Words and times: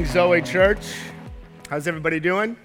morning, 0.00 0.14
Zoe 0.14 0.40
Church. 0.40 0.94
How's 1.68 1.86
everybody 1.86 2.20
doing? 2.20 2.56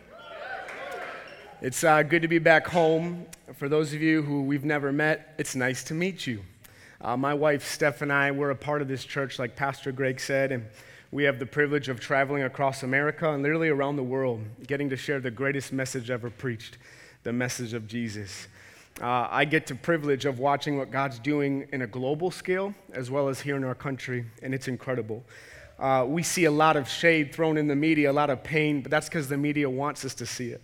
It's 1.62 1.84
uh, 1.84 2.02
good 2.02 2.22
to 2.22 2.30
be 2.30 2.40
back 2.40 2.66
home. 2.66 3.26
For 3.56 3.68
those 3.68 3.94
of 3.94 4.02
you 4.02 4.22
who 4.22 4.44
we've 4.44 4.64
never 4.64 4.94
met, 4.94 5.36
it's 5.38 5.54
nice 5.54 5.84
to 5.86 5.94
meet 5.94 6.26
you. 6.26 6.44
Uh, 7.02 7.18
my 7.18 7.34
wife, 7.34 7.68
Steph, 7.68 8.02
and 8.02 8.14
I, 8.14 8.32
we're 8.32 8.52
a 8.52 8.56
part 8.56 8.82
of 8.82 8.88
this 8.88 9.04
church, 9.04 9.38
like 9.38 9.54
Pastor 9.54 9.92
Greg 9.92 10.22
said, 10.22 10.54
and 10.54 10.66
we 11.12 11.26
have 11.26 11.38
the 11.38 11.46
privilege 11.46 11.90
of 11.90 12.00
traveling 12.00 12.44
across 12.44 12.84
America 12.84 13.30
and 13.30 13.44
literally 13.44 13.68
around 13.68 13.98
the 13.98 14.04
world, 14.04 14.42
getting 14.66 14.90
to 14.90 14.96
share 14.96 15.20
the 15.20 15.30
greatest 15.30 15.74
message 15.74 16.10
ever 16.10 16.30
preached 16.30 16.78
the 17.24 17.34
message 17.34 17.74
of 17.74 17.86
Jesus. 17.86 18.48
Uh, 19.02 19.28
I 19.30 19.44
get 19.44 19.68
the 19.68 19.76
privilege 19.76 20.24
of 20.24 20.40
watching 20.40 20.78
what 20.78 20.90
God's 20.90 21.20
doing 21.20 21.68
in 21.74 21.82
a 21.82 21.88
global 21.88 22.32
scale 22.32 22.74
as 22.94 23.12
well 23.12 23.28
as 23.28 23.42
here 23.42 23.58
in 23.58 23.66
our 23.66 23.76
country, 23.76 24.26
and 24.42 24.54
it's 24.54 24.70
incredible. 24.70 25.22
Uh, 25.78 26.06
we 26.08 26.24
see 26.24 26.46
a 26.46 26.52
lot 26.52 26.78
of 26.78 26.88
shade 26.88 27.34
thrown 27.34 27.58
in 27.58 27.68
the 27.68 27.76
media, 27.76 28.10
a 28.10 28.14
lot 28.14 28.30
of 28.30 28.44
pain, 28.44 28.82
but 28.82 28.90
that's 28.90 29.10
because 29.10 29.28
the 29.28 29.38
media 29.38 29.70
wants 29.70 30.06
us 30.06 30.14
to 30.16 30.26
see 30.26 30.50
it. 30.50 30.62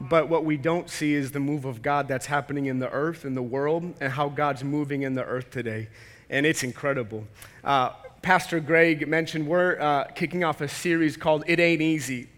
But 0.00 0.28
what 0.28 0.44
we 0.44 0.56
don't 0.56 0.88
see 0.88 1.14
is 1.14 1.32
the 1.32 1.40
move 1.40 1.64
of 1.64 1.82
God 1.82 2.08
that's 2.08 2.26
happening 2.26 2.66
in 2.66 2.78
the 2.78 2.90
earth, 2.90 3.24
in 3.24 3.34
the 3.34 3.42
world, 3.42 3.94
and 4.00 4.12
how 4.12 4.28
God's 4.28 4.62
moving 4.62 5.02
in 5.02 5.14
the 5.14 5.24
earth 5.24 5.50
today. 5.50 5.88
And 6.30 6.46
it's 6.46 6.62
incredible. 6.62 7.24
Uh, 7.64 7.90
Pastor 8.22 8.60
Greg 8.60 9.08
mentioned 9.08 9.46
we're 9.46 9.78
uh, 9.80 10.04
kicking 10.04 10.44
off 10.44 10.60
a 10.60 10.68
series 10.68 11.16
called 11.16 11.44
It 11.46 11.58
Ain't 11.60 11.82
Easy. 11.82 12.28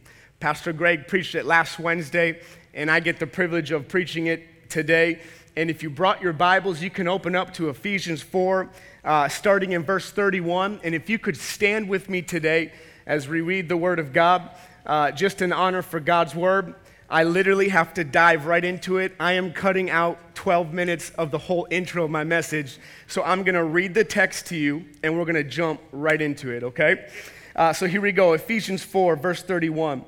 Pastor 0.41 0.73
Greg 0.73 1.07
preached 1.07 1.35
it 1.35 1.45
last 1.45 1.79
Wednesday, 1.79 2.41
and 2.73 2.91
I 2.91 3.01
get 3.01 3.19
the 3.19 3.27
privilege 3.27 3.73
of 3.73 3.89
preaching 3.89 4.27
it 4.27 4.71
today. 4.71 5.21
And 5.57 5.69
if 5.69 5.83
you 5.83 5.91
brought 5.91 6.23
your 6.23 6.33
Bibles, 6.33 6.81
you 6.81 6.91
can 6.91 7.09
open 7.09 7.35
up 7.35 7.53
to 7.55 7.71
Ephesians 7.71 8.23
4 8.23 8.71
uh, 9.05 9.29
starting 9.29 9.73
in 9.73 9.83
verse 9.83 10.11
31. 10.11 10.81
And 10.85 10.95
if 10.95 11.11
you 11.11 11.19
could 11.19 11.37
stand 11.37 11.89
with 11.89 12.09
me 12.09 12.23
today 12.23 12.73
as 13.05 13.29
we 13.29 13.41
read 13.41 13.69
the 13.69 13.77
Word 13.77 13.99
of 13.99 14.13
God, 14.13 14.49
uh, 14.87 15.11
just 15.11 15.43
in 15.43 15.53
honor 15.53 15.83
for 15.83 15.99
God's 15.99 16.35
Word. 16.35 16.75
I 17.09 17.25
literally 17.25 17.71
have 17.71 17.93
to 17.95 18.05
dive 18.05 18.47
right 18.47 18.65
into 18.65 18.99
it. 18.99 19.17
I 19.19 19.33
am 19.33 19.53
cutting 19.53 19.91
out 19.91 20.37
12 20.37 20.73
minutes 20.73 21.11
of 21.19 21.33
the 21.33 21.39
whole 21.39 21.67
intro 21.69 22.05
of 22.05 22.11
my 22.11 22.23
message. 22.23 22.79
So 23.09 23.25
I'm 23.25 23.43
going 23.43 23.57
to 23.57 23.65
read 23.65 23.95
the 23.95 24.05
text 24.05 24.47
to 24.47 24.57
you 24.57 24.85
and 25.03 25.19
we're 25.19 25.25
going 25.25 25.35
to 25.35 25.43
jump 25.43 25.81
right 25.91 26.23
into 26.23 26.53
it, 26.53 26.63
okay? 26.63 27.09
Uh, 27.57 27.73
so 27.73 27.89
here 27.89 28.01
we 28.01 28.13
go 28.13 28.35
Ephesians 28.35 28.85
4, 28.85 29.17
verse 29.17 29.43
31. 29.43 30.05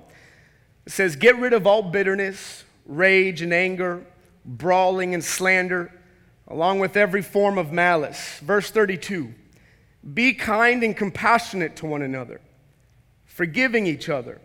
It 0.86 0.92
says, 0.92 1.16
Get 1.16 1.36
rid 1.38 1.52
of 1.52 1.66
all 1.66 1.82
bitterness, 1.82 2.62
rage, 2.86 3.42
and 3.42 3.52
anger, 3.52 4.06
brawling 4.44 5.14
and 5.14 5.22
slander 5.22 5.92
along 6.48 6.78
with 6.78 6.96
every 6.96 7.22
form 7.22 7.58
of 7.58 7.72
malice. 7.72 8.38
Verse 8.40 8.70
32 8.70 9.34
Be 10.14 10.34
kind 10.34 10.82
and 10.82 10.96
compassionate 10.96 11.76
to 11.76 11.86
one 11.86 12.02
another, 12.02 12.40
forgiving 13.24 13.86
each 13.86 14.08
other. 14.08 14.40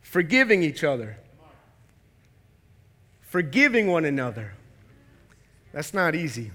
Forgiving 0.00 0.62
each 0.62 0.84
other. 0.84 1.18
Forgiving 3.20 3.88
one 3.88 4.06
another. 4.06 4.54
That's 5.72 5.92
not 5.92 6.14
easy. 6.14 6.50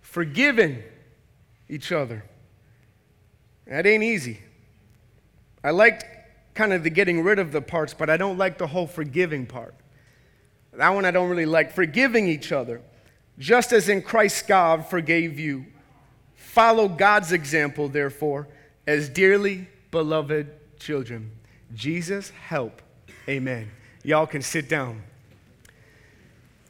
Forgiving 0.00 0.82
each 1.68 1.92
other. 1.92 2.24
That 3.66 3.86
ain't 3.86 4.02
easy. 4.02 4.40
I 5.62 5.70
liked 5.70 6.06
kind 6.54 6.72
of 6.72 6.82
the 6.82 6.88
getting 6.88 7.22
rid 7.22 7.38
of 7.38 7.52
the 7.52 7.60
parts, 7.60 7.92
but 7.92 8.08
I 8.08 8.16
don't 8.16 8.38
like 8.38 8.56
the 8.56 8.68
whole 8.68 8.86
forgiving 8.86 9.44
part. 9.44 9.74
That 10.72 10.90
one 10.90 11.04
I 11.04 11.10
don't 11.10 11.28
really 11.28 11.46
like. 11.46 11.72
Forgiving 11.72 12.28
each 12.28 12.52
other, 12.52 12.80
just 13.38 13.72
as 13.72 13.88
in 13.88 14.02
Christ 14.02 14.46
God 14.46 14.86
forgave 14.86 15.38
you. 15.38 15.66
Follow 16.36 16.88
God's 16.88 17.32
example, 17.32 17.88
therefore, 17.88 18.48
as 18.86 19.08
dearly 19.08 19.68
beloved 19.90 20.48
children. 20.78 21.30
Jesus, 21.74 22.30
help. 22.30 22.80
Amen. 23.28 23.70
Y'all 24.02 24.26
can 24.26 24.42
sit 24.42 24.68
down. 24.68 25.02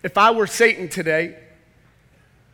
If 0.03 0.17
I 0.19 0.31
were 0.31 0.47
Satan 0.47 0.89
today, 0.89 1.37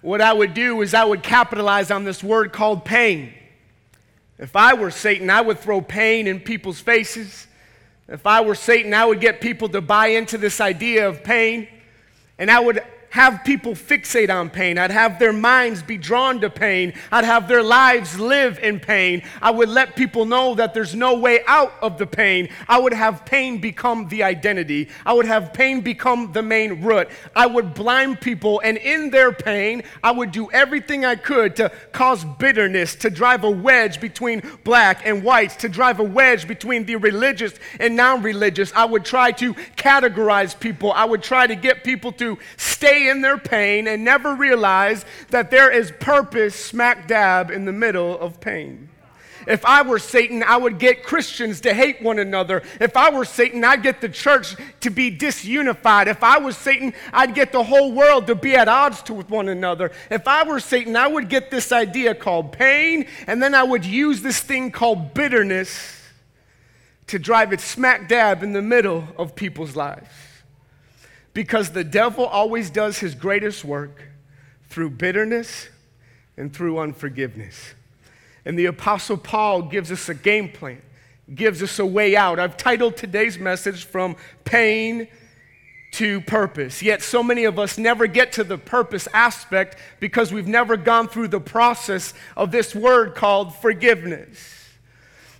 what 0.00 0.20
I 0.20 0.32
would 0.32 0.54
do 0.54 0.82
is 0.82 0.92
I 0.92 1.04
would 1.04 1.22
capitalize 1.22 1.90
on 1.90 2.04
this 2.04 2.22
word 2.22 2.52
called 2.52 2.84
pain. 2.84 3.32
If 4.38 4.56
I 4.56 4.74
were 4.74 4.90
Satan, 4.90 5.30
I 5.30 5.40
would 5.40 5.58
throw 5.58 5.80
pain 5.80 6.26
in 6.26 6.40
people's 6.40 6.80
faces. 6.80 7.46
If 8.08 8.26
I 8.26 8.42
were 8.42 8.54
Satan, 8.54 8.92
I 8.92 9.04
would 9.04 9.20
get 9.20 9.40
people 9.40 9.68
to 9.70 9.80
buy 9.80 10.08
into 10.08 10.36
this 10.36 10.60
idea 10.60 11.08
of 11.08 11.24
pain, 11.24 11.68
and 12.38 12.50
I 12.50 12.60
would 12.60 12.82
have 13.14 13.44
people 13.44 13.74
fixate 13.74 14.28
on 14.28 14.50
pain. 14.50 14.76
I'd 14.76 14.90
have 14.90 15.20
their 15.20 15.32
minds 15.32 15.84
be 15.84 15.96
drawn 15.96 16.40
to 16.40 16.50
pain. 16.50 16.94
I'd 17.12 17.24
have 17.24 17.46
their 17.46 17.62
lives 17.62 18.18
live 18.18 18.58
in 18.58 18.80
pain. 18.80 19.22
I 19.40 19.52
would 19.52 19.68
let 19.68 19.94
people 19.94 20.24
know 20.24 20.56
that 20.56 20.74
there's 20.74 20.96
no 20.96 21.16
way 21.16 21.38
out 21.46 21.74
of 21.80 21.96
the 21.96 22.08
pain. 22.08 22.48
I 22.68 22.80
would 22.80 22.92
have 22.92 23.24
pain 23.24 23.60
become 23.60 24.08
the 24.08 24.24
identity. 24.24 24.88
I 25.06 25.12
would 25.12 25.26
have 25.26 25.52
pain 25.52 25.80
become 25.80 26.32
the 26.32 26.42
main 26.42 26.82
root. 26.82 27.08
I 27.36 27.46
would 27.46 27.72
blind 27.72 28.20
people, 28.20 28.60
and 28.64 28.78
in 28.78 29.10
their 29.10 29.30
pain, 29.30 29.84
I 30.02 30.10
would 30.10 30.32
do 30.32 30.50
everything 30.50 31.04
I 31.04 31.14
could 31.14 31.54
to 31.54 31.70
cause 31.92 32.24
bitterness, 32.24 32.96
to 32.96 33.10
drive 33.10 33.44
a 33.44 33.50
wedge 33.50 34.00
between 34.00 34.42
black 34.64 35.06
and 35.06 35.22
whites, 35.22 35.54
to 35.56 35.68
drive 35.68 36.00
a 36.00 36.04
wedge 36.04 36.48
between 36.48 36.84
the 36.84 36.96
religious 36.96 37.54
and 37.78 37.94
non 37.94 38.22
religious. 38.22 38.72
I 38.74 38.86
would 38.86 39.04
try 39.04 39.30
to 39.30 39.54
categorize 39.76 40.58
people. 40.58 40.90
I 40.90 41.04
would 41.04 41.22
try 41.22 41.46
to 41.46 41.54
get 41.54 41.84
people 41.84 42.10
to 42.14 42.38
stay 42.56 43.03
in 43.08 43.20
their 43.20 43.38
pain 43.38 43.86
and 43.86 44.04
never 44.04 44.34
realize 44.34 45.04
that 45.30 45.50
there 45.50 45.70
is 45.70 45.92
purpose 46.00 46.54
smack 46.54 47.08
dab 47.08 47.50
in 47.50 47.64
the 47.64 47.72
middle 47.72 48.18
of 48.18 48.40
pain. 48.40 48.88
If 49.46 49.64
I 49.64 49.82
were 49.82 49.98
Satan, 49.98 50.42
I 50.42 50.56
would 50.56 50.78
get 50.78 51.02
Christians 51.02 51.60
to 51.62 51.74
hate 51.74 52.00
one 52.00 52.18
another. 52.18 52.62
If 52.80 52.96
I 52.96 53.10
were 53.10 53.24
Satan, 53.24 53.62
I'd 53.64 53.82
get 53.82 54.00
the 54.00 54.08
church 54.08 54.56
to 54.80 54.90
be 54.90 55.16
disunified. 55.16 56.06
If 56.06 56.22
I 56.22 56.38
was 56.38 56.56
Satan, 56.56 56.94
I'd 57.12 57.34
get 57.34 57.52
the 57.52 57.62
whole 57.62 57.92
world 57.92 58.26
to 58.28 58.34
be 58.34 58.54
at 58.54 58.68
odds 58.68 59.02
to, 59.02 59.14
with 59.14 59.28
one 59.28 59.48
another. 59.48 59.92
If 60.10 60.26
I 60.26 60.44
were 60.44 60.60
Satan, 60.60 60.96
I 60.96 61.06
would 61.06 61.28
get 61.28 61.50
this 61.50 61.72
idea 61.72 62.14
called 62.14 62.52
pain, 62.52 63.06
and 63.26 63.42
then 63.42 63.54
I 63.54 63.62
would 63.62 63.84
use 63.84 64.22
this 64.22 64.40
thing 64.40 64.70
called 64.70 65.14
bitterness 65.14 66.00
to 67.08 67.18
drive 67.18 67.52
it 67.52 67.60
smack 67.60 68.08
dab 68.08 68.42
in 68.42 68.52
the 68.52 68.62
middle 68.62 69.04
of 69.18 69.34
people's 69.34 69.76
lives. 69.76 70.08
Because 71.34 71.70
the 71.70 71.84
devil 71.84 72.24
always 72.24 72.70
does 72.70 72.98
his 72.98 73.14
greatest 73.14 73.64
work 73.64 74.02
through 74.68 74.90
bitterness 74.90 75.68
and 76.36 76.54
through 76.54 76.78
unforgiveness. 76.78 77.74
And 78.44 78.58
the 78.58 78.66
Apostle 78.66 79.16
Paul 79.16 79.62
gives 79.62 79.92
us 79.92 80.08
a 80.08 80.14
game 80.14 80.48
plan, 80.48 80.80
gives 81.34 81.62
us 81.62 81.78
a 81.78 81.86
way 81.86 82.16
out. 82.16 82.38
I've 82.38 82.56
titled 82.56 82.96
today's 82.96 83.38
message 83.38 83.84
From 83.84 84.16
Pain 84.44 85.08
to 85.92 86.20
Purpose. 86.22 86.82
Yet, 86.82 87.02
so 87.02 87.22
many 87.22 87.44
of 87.44 87.58
us 87.58 87.78
never 87.78 88.06
get 88.06 88.32
to 88.32 88.44
the 88.44 88.58
purpose 88.58 89.06
aspect 89.14 89.76
because 90.00 90.32
we've 90.32 90.48
never 90.48 90.76
gone 90.76 91.08
through 91.08 91.28
the 91.28 91.40
process 91.40 92.14
of 92.36 92.50
this 92.50 92.74
word 92.74 93.14
called 93.14 93.54
forgiveness. 93.54 94.63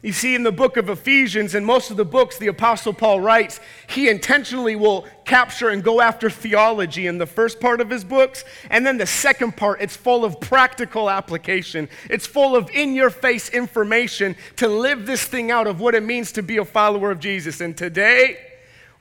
You 0.05 0.13
see, 0.13 0.35
in 0.35 0.43
the 0.43 0.53
book 0.53 0.77
of 0.77 0.91
Ephesians 0.91 1.55
and 1.55 1.65
most 1.65 1.91
of 1.91 1.97
the 1.97 2.05
books 2.05 2.37
the 2.37 2.49
Apostle 2.49 2.93
Paul 2.93 3.23
writes, 3.23 3.59
he 3.87 4.11
intentionally 4.11 4.77
will 4.77 5.07
capture 5.25 5.71
and 5.71 5.83
go 5.83 6.03
after 6.03 6.29
theology 6.29 7.07
in 7.07 7.17
the 7.17 7.25
first 7.25 7.59
part 7.59 7.81
of 7.81 7.89
his 7.89 8.05
books. 8.05 8.45
And 8.69 8.85
then 8.85 8.99
the 8.99 9.07
second 9.07 9.57
part, 9.57 9.81
it's 9.81 9.97
full 9.97 10.23
of 10.23 10.39
practical 10.43 11.09
application. 11.09 11.89
It's 12.11 12.27
full 12.27 12.55
of 12.55 12.69
in 12.69 12.95
your 12.95 13.09
face 13.09 13.49
information 13.49 14.37
to 14.57 14.69
live 14.69 15.07
this 15.07 15.25
thing 15.25 15.51
out 15.51 15.67
of 15.67 15.81
what 15.81 15.95
it 15.95 16.03
means 16.03 16.33
to 16.33 16.43
be 16.43 16.59
a 16.59 16.67
follower 16.67 17.11
of 17.11 17.19
Jesus. 17.19 17.63
And 17.63 17.75
today, 17.75 18.37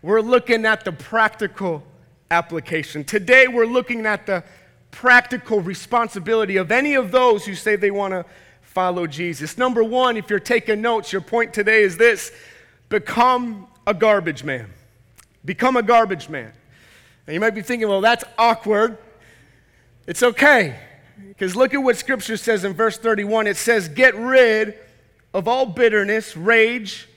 we're 0.01 0.21
looking 0.21 0.65
at 0.65 0.85
the 0.85 0.93
practical 0.93 1.83
application. 2.31 3.03
Today, 3.03 3.49
we're 3.49 3.65
looking 3.65 4.05
at 4.05 4.25
the 4.25 4.45
practical 4.91 5.59
responsibility 5.59 6.55
of 6.55 6.71
any 6.71 6.93
of 6.93 7.11
those 7.11 7.45
who 7.45 7.55
say 7.55 7.75
they 7.75 7.91
want 7.91 8.13
to 8.13 8.23
follow 8.73 9.05
Jesus. 9.05 9.57
Number 9.57 9.83
one, 9.83 10.17
if 10.17 10.29
you're 10.29 10.39
taking 10.39 10.81
notes, 10.81 11.13
your 11.13 11.21
point 11.21 11.53
today 11.53 11.83
is 11.83 11.97
this 11.97 12.31
become 12.89 13.67
a 13.85 13.93
garbage 13.93 14.43
man. 14.43 14.69
Become 15.45 15.77
a 15.77 15.83
garbage 15.83 16.29
man. 16.29 16.51
And 17.27 17.33
you 17.33 17.39
might 17.39 17.51
be 17.51 17.61
thinking, 17.61 17.87
well, 17.87 18.01
that's 18.01 18.23
awkward. 18.37 18.97
It's 20.07 20.23
okay. 20.23 20.79
Because 21.29 21.55
look 21.55 21.73
at 21.73 21.77
what 21.77 21.97
Scripture 21.97 22.37
says 22.37 22.63
in 22.63 22.73
verse 22.73 22.97
31. 22.97 23.47
It 23.47 23.57
says, 23.57 23.87
Get 23.87 24.15
rid 24.15 24.77
of 25.33 25.47
all 25.47 25.65
bitterness, 25.65 26.35
rage, 26.35 27.07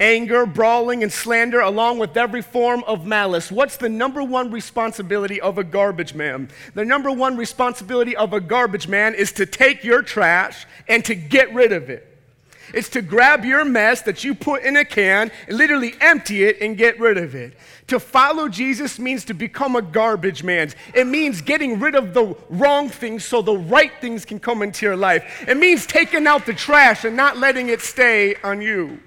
anger, 0.00 0.46
brawling, 0.46 1.02
and 1.02 1.12
slander, 1.12 1.60
along 1.60 1.98
with 1.98 2.16
every 2.16 2.42
form 2.42 2.82
of 2.86 3.06
malice. 3.06 3.52
What's 3.52 3.76
the 3.76 3.88
number 3.88 4.22
one 4.22 4.50
responsibility 4.50 5.40
of 5.40 5.58
a 5.58 5.64
garbage 5.64 6.14
man? 6.14 6.48
The 6.74 6.84
number 6.84 7.12
one 7.12 7.36
responsibility 7.36 8.16
of 8.16 8.32
a 8.32 8.40
garbage 8.40 8.88
man 8.88 9.14
is 9.14 9.30
to 9.32 9.46
take 9.46 9.84
your 9.84 10.02
trash 10.02 10.66
and 10.88 11.04
to 11.04 11.14
get 11.14 11.52
rid 11.54 11.72
of 11.72 11.90
it. 11.90 12.06
It's 12.72 12.88
to 12.90 13.02
grab 13.02 13.44
your 13.44 13.64
mess 13.64 14.02
that 14.02 14.22
you 14.22 14.34
put 14.34 14.62
in 14.62 14.76
a 14.76 14.84
can 14.84 15.30
literally 15.48 15.94
empty 16.00 16.44
it 16.44 16.60
and 16.60 16.76
get 16.76 17.00
rid 17.00 17.18
of 17.18 17.34
it. 17.34 17.54
To 17.88 17.98
follow 17.98 18.48
Jesus 18.48 18.98
means 18.98 19.24
to 19.24 19.34
become 19.34 19.74
a 19.74 19.82
garbage 19.82 20.44
man. 20.44 20.72
It 20.94 21.06
means 21.06 21.40
getting 21.40 21.80
rid 21.80 21.96
of 21.96 22.14
the 22.14 22.36
wrong 22.48 22.88
things 22.88 23.24
so 23.24 23.42
the 23.42 23.56
right 23.56 23.90
things 24.00 24.24
can 24.24 24.38
come 24.38 24.62
into 24.62 24.86
your 24.86 24.96
life. 24.96 25.44
It 25.48 25.56
means 25.56 25.86
taking 25.86 26.26
out 26.26 26.46
the 26.46 26.54
trash 26.54 27.04
and 27.04 27.16
not 27.16 27.38
letting 27.38 27.68
it 27.68 27.80
stay 27.80 28.36
on 28.44 28.62
you. 28.62 29.00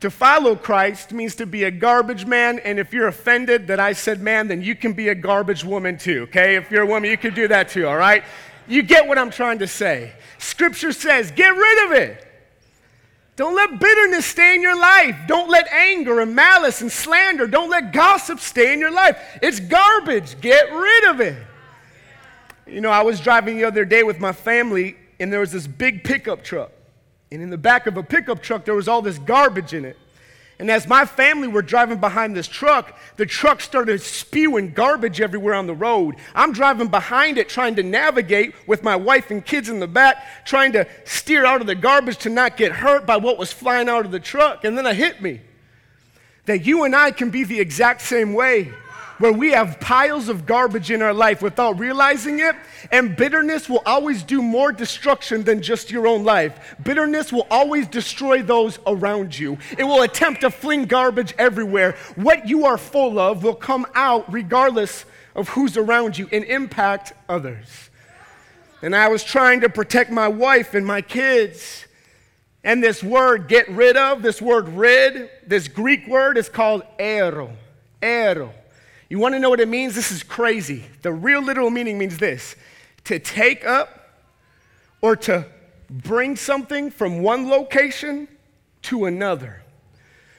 To 0.00 0.10
follow 0.10 0.56
Christ 0.56 1.12
means 1.12 1.34
to 1.36 1.46
be 1.46 1.64
a 1.64 1.70
garbage 1.70 2.24
man, 2.24 2.58
and 2.60 2.78
if 2.78 2.92
you're 2.92 3.08
offended 3.08 3.66
that 3.66 3.78
I 3.78 3.92
said 3.92 4.22
man, 4.22 4.48
then 4.48 4.62
you 4.62 4.74
can 4.74 4.94
be 4.94 5.08
a 5.08 5.14
garbage 5.14 5.62
woman 5.62 5.98
too, 5.98 6.22
okay? 6.22 6.56
If 6.56 6.70
you're 6.70 6.84
a 6.84 6.86
woman, 6.86 7.10
you 7.10 7.18
can 7.18 7.34
do 7.34 7.46
that 7.48 7.68
too, 7.68 7.86
all 7.86 7.98
right? 7.98 8.24
You 8.66 8.82
get 8.82 9.06
what 9.06 9.18
I'm 9.18 9.30
trying 9.30 9.58
to 9.58 9.66
say. 9.66 10.12
Scripture 10.38 10.92
says, 10.92 11.30
get 11.32 11.50
rid 11.50 11.86
of 11.86 11.92
it. 11.92 12.26
Don't 13.36 13.54
let 13.54 13.78
bitterness 13.78 14.24
stay 14.24 14.54
in 14.54 14.62
your 14.62 14.78
life. 14.78 15.16
Don't 15.26 15.50
let 15.50 15.66
anger 15.68 16.20
and 16.20 16.34
malice 16.34 16.80
and 16.80 16.90
slander, 16.90 17.46
don't 17.46 17.68
let 17.68 17.92
gossip 17.92 18.40
stay 18.40 18.72
in 18.72 18.78
your 18.78 18.92
life. 18.92 19.18
It's 19.42 19.60
garbage. 19.60 20.40
Get 20.40 20.72
rid 20.72 21.10
of 21.10 21.20
it. 21.20 21.36
You 22.66 22.80
know, 22.80 22.90
I 22.90 23.02
was 23.02 23.20
driving 23.20 23.58
the 23.58 23.64
other 23.64 23.84
day 23.84 24.02
with 24.02 24.18
my 24.18 24.32
family, 24.32 24.96
and 25.18 25.30
there 25.32 25.40
was 25.40 25.52
this 25.52 25.66
big 25.66 26.04
pickup 26.04 26.42
truck. 26.42 26.70
And 27.32 27.42
in 27.42 27.50
the 27.50 27.58
back 27.58 27.86
of 27.86 27.96
a 27.96 28.02
pickup 28.02 28.42
truck, 28.42 28.64
there 28.64 28.74
was 28.74 28.88
all 28.88 29.02
this 29.02 29.18
garbage 29.18 29.72
in 29.72 29.84
it. 29.84 29.96
And 30.58 30.70
as 30.70 30.86
my 30.86 31.06
family 31.06 31.48
were 31.48 31.62
driving 31.62 31.98
behind 31.98 32.36
this 32.36 32.46
truck, 32.46 32.98
the 33.16 33.24
truck 33.24 33.62
started 33.62 34.02
spewing 34.02 34.72
garbage 34.72 35.18
everywhere 35.18 35.54
on 35.54 35.66
the 35.66 35.74
road. 35.74 36.16
I'm 36.34 36.52
driving 36.52 36.88
behind 36.88 37.38
it, 37.38 37.48
trying 37.48 37.76
to 37.76 37.82
navigate 37.82 38.54
with 38.66 38.82
my 38.82 38.94
wife 38.94 39.30
and 39.30 39.44
kids 39.44 39.70
in 39.70 39.80
the 39.80 39.88
back, 39.88 40.22
trying 40.44 40.72
to 40.72 40.86
steer 41.04 41.46
out 41.46 41.62
of 41.62 41.66
the 41.66 41.74
garbage 41.74 42.18
to 42.18 42.28
not 42.28 42.58
get 42.58 42.72
hurt 42.72 43.06
by 43.06 43.16
what 43.16 43.38
was 43.38 43.50
flying 43.50 43.88
out 43.88 44.04
of 44.04 44.10
the 44.10 44.20
truck. 44.20 44.64
And 44.64 44.76
then 44.76 44.84
it 44.84 44.96
hit 44.96 45.22
me 45.22 45.40
that 46.44 46.66
you 46.66 46.84
and 46.84 46.94
I 46.94 47.10
can 47.12 47.30
be 47.30 47.44
the 47.44 47.58
exact 47.58 48.02
same 48.02 48.34
way 48.34 48.70
where 49.20 49.32
we 49.32 49.50
have 49.50 49.78
piles 49.80 50.30
of 50.30 50.46
garbage 50.46 50.90
in 50.90 51.02
our 51.02 51.12
life 51.12 51.42
without 51.42 51.78
realizing 51.78 52.40
it, 52.40 52.56
and 52.90 53.14
bitterness 53.14 53.68
will 53.68 53.82
always 53.84 54.22
do 54.22 54.40
more 54.40 54.72
destruction 54.72 55.44
than 55.44 55.60
just 55.60 55.90
your 55.90 56.06
own 56.06 56.24
life. 56.24 56.74
Bitterness 56.82 57.30
will 57.30 57.46
always 57.50 57.86
destroy 57.86 58.42
those 58.42 58.78
around 58.86 59.38
you. 59.38 59.58
It 59.76 59.84
will 59.84 60.02
attempt 60.02 60.40
to 60.40 60.50
fling 60.50 60.86
garbage 60.86 61.34
everywhere. 61.38 61.96
What 62.16 62.48
you 62.48 62.64
are 62.64 62.78
full 62.78 63.18
of 63.18 63.44
will 63.44 63.54
come 63.54 63.86
out 63.94 64.32
regardless 64.32 65.04
of 65.34 65.50
who's 65.50 65.76
around 65.76 66.16
you 66.16 66.26
and 66.32 66.42
impact 66.44 67.12
others. 67.28 67.90
And 68.80 68.96
I 68.96 69.08
was 69.08 69.22
trying 69.22 69.60
to 69.60 69.68
protect 69.68 70.10
my 70.10 70.28
wife 70.28 70.72
and 70.72 70.86
my 70.86 71.02
kids. 71.02 71.86
And 72.64 72.82
this 72.82 73.02
word, 73.02 73.48
get 73.48 73.68
rid 73.68 73.98
of, 73.98 74.22
this 74.22 74.40
word 74.40 74.70
rid, 74.70 75.28
this 75.46 75.68
Greek 75.68 76.08
word 76.08 76.38
is 76.38 76.48
called 76.48 76.84
ero. 76.98 77.52
Ero. 78.02 78.54
You 79.10 79.18
want 79.18 79.34
to 79.34 79.40
know 79.40 79.50
what 79.50 79.58
it 79.58 79.68
means? 79.68 79.96
This 79.96 80.12
is 80.12 80.22
crazy. 80.22 80.84
The 81.02 81.12
real 81.12 81.42
literal 81.42 81.68
meaning 81.68 81.98
means 81.98 82.16
this 82.16 82.54
to 83.04 83.18
take 83.18 83.66
up 83.66 84.08
or 85.02 85.16
to 85.16 85.46
bring 85.90 86.36
something 86.36 86.90
from 86.92 87.20
one 87.20 87.48
location 87.48 88.28
to 88.82 89.06
another. 89.06 89.62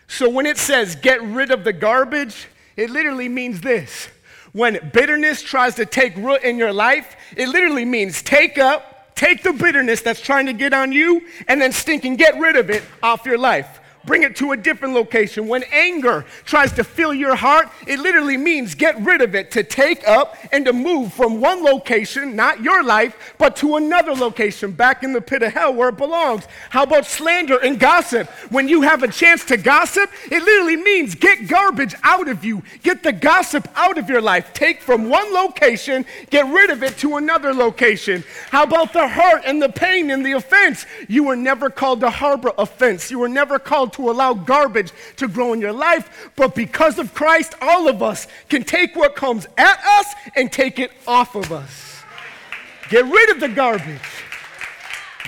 So 0.07 0.29
when 0.29 0.45
it 0.45 0.57
says 0.57 0.95
get 0.95 1.21
rid 1.21 1.51
of 1.51 1.65
the 1.65 1.73
garbage, 1.73 2.47
it 2.77 2.89
literally 2.89 3.27
means 3.27 3.59
this. 3.59 4.07
When 4.53 4.91
bitterness 4.93 5.41
tries 5.41 5.75
to 5.75 5.85
take 5.85 6.15
root 6.15 6.43
in 6.43 6.57
your 6.57 6.71
life, 6.71 7.17
it 7.35 7.49
literally 7.49 7.85
means 7.85 8.21
take 8.21 8.57
up, 8.57 9.15
take 9.15 9.43
the 9.43 9.51
bitterness 9.51 10.01
that's 10.01 10.21
trying 10.21 10.45
to 10.45 10.53
get 10.53 10.73
on 10.73 10.93
you, 10.93 11.27
and 11.49 11.61
then 11.61 11.73
stink 11.73 12.05
and 12.05 12.17
get 12.17 12.39
rid 12.39 12.55
of 12.55 12.69
it 12.69 12.83
off 13.03 13.25
your 13.25 13.37
life 13.37 13.80
bring 14.05 14.23
it 14.23 14.35
to 14.37 14.51
a 14.51 14.57
different 14.57 14.93
location. 14.93 15.47
When 15.47 15.63
anger 15.71 16.25
tries 16.45 16.71
to 16.73 16.83
fill 16.83 17.13
your 17.13 17.35
heart, 17.35 17.69
it 17.87 17.99
literally 17.99 18.37
means 18.37 18.75
get 18.75 18.99
rid 19.01 19.21
of 19.21 19.35
it, 19.35 19.51
to 19.51 19.63
take 19.63 20.07
up 20.07 20.37
and 20.51 20.65
to 20.65 20.73
move 20.73 21.13
from 21.13 21.39
one 21.39 21.63
location, 21.63 22.35
not 22.35 22.61
your 22.61 22.83
life, 22.83 23.35
but 23.37 23.55
to 23.57 23.75
another 23.75 24.13
location, 24.13 24.71
back 24.71 25.03
in 25.03 25.13
the 25.13 25.21
pit 25.21 25.43
of 25.43 25.53
hell 25.53 25.73
where 25.73 25.89
it 25.89 25.97
belongs. 25.97 26.45
How 26.69 26.83
about 26.83 27.05
slander 27.05 27.57
and 27.57 27.79
gossip? 27.79 28.27
When 28.49 28.67
you 28.67 28.81
have 28.81 29.03
a 29.03 29.07
chance 29.07 29.45
to 29.45 29.57
gossip, 29.57 30.09
it 30.31 30.43
literally 30.43 30.77
means 30.77 31.15
get 31.15 31.47
garbage 31.47 31.95
out 32.03 32.27
of 32.27 32.43
you, 32.43 32.63
get 32.83 33.03
the 33.03 33.11
gossip 33.11 33.67
out 33.75 33.97
of 33.97 34.09
your 34.09 34.21
life. 34.21 34.53
Take 34.53 34.81
from 34.81 35.09
one 35.09 35.33
location, 35.33 36.05
get 36.29 36.51
rid 36.51 36.69
of 36.69 36.83
it 36.83 36.97
to 36.99 37.17
another 37.17 37.53
location. 37.53 38.23
How 38.49 38.63
about 38.63 38.93
the 38.93 39.07
hurt 39.07 39.43
and 39.45 39.61
the 39.61 39.69
pain 39.69 40.11
and 40.11 40.25
the 40.25 40.33
offense? 40.33 40.85
You 41.07 41.25
were 41.25 41.35
never 41.35 41.69
called 41.69 42.01
to 42.01 42.09
harbor 42.09 42.51
offense. 42.57 43.11
You 43.11 43.19
were 43.19 43.29
never 43.29 43.59
called 43.59 43.90
to 43.93 44.09
allow 44.09 44.33
garbage 44.33 44.91
to 45.17 45.27
grow 45.27 45.53
in 45.53 45.61
your 45.61 45.73
life, 45.73 46.31
but 46.35 46.55
because 46.55 46.99
of 46.99 47.13
Christ, 47.13 47.55
all 47.61 47.87
of 47.87 48.01
us 48.01 48.27
can 48.49 48.63
take 48.63 48.95
what 48.95 49.15
comes 49.15 49.47
at 49.57 49.79
us 49.99 50.13
and 50.35 50.51
take 50.51 50.79
it 50.79 50.91
off 51.07 51.35
of 51.35 51.51
us. 51.51 52.03
Get 52.89 53.05
rid 53.05 53.29
of 53.29 53.39
the 53.39 53.49
garbage. 53.49 54.01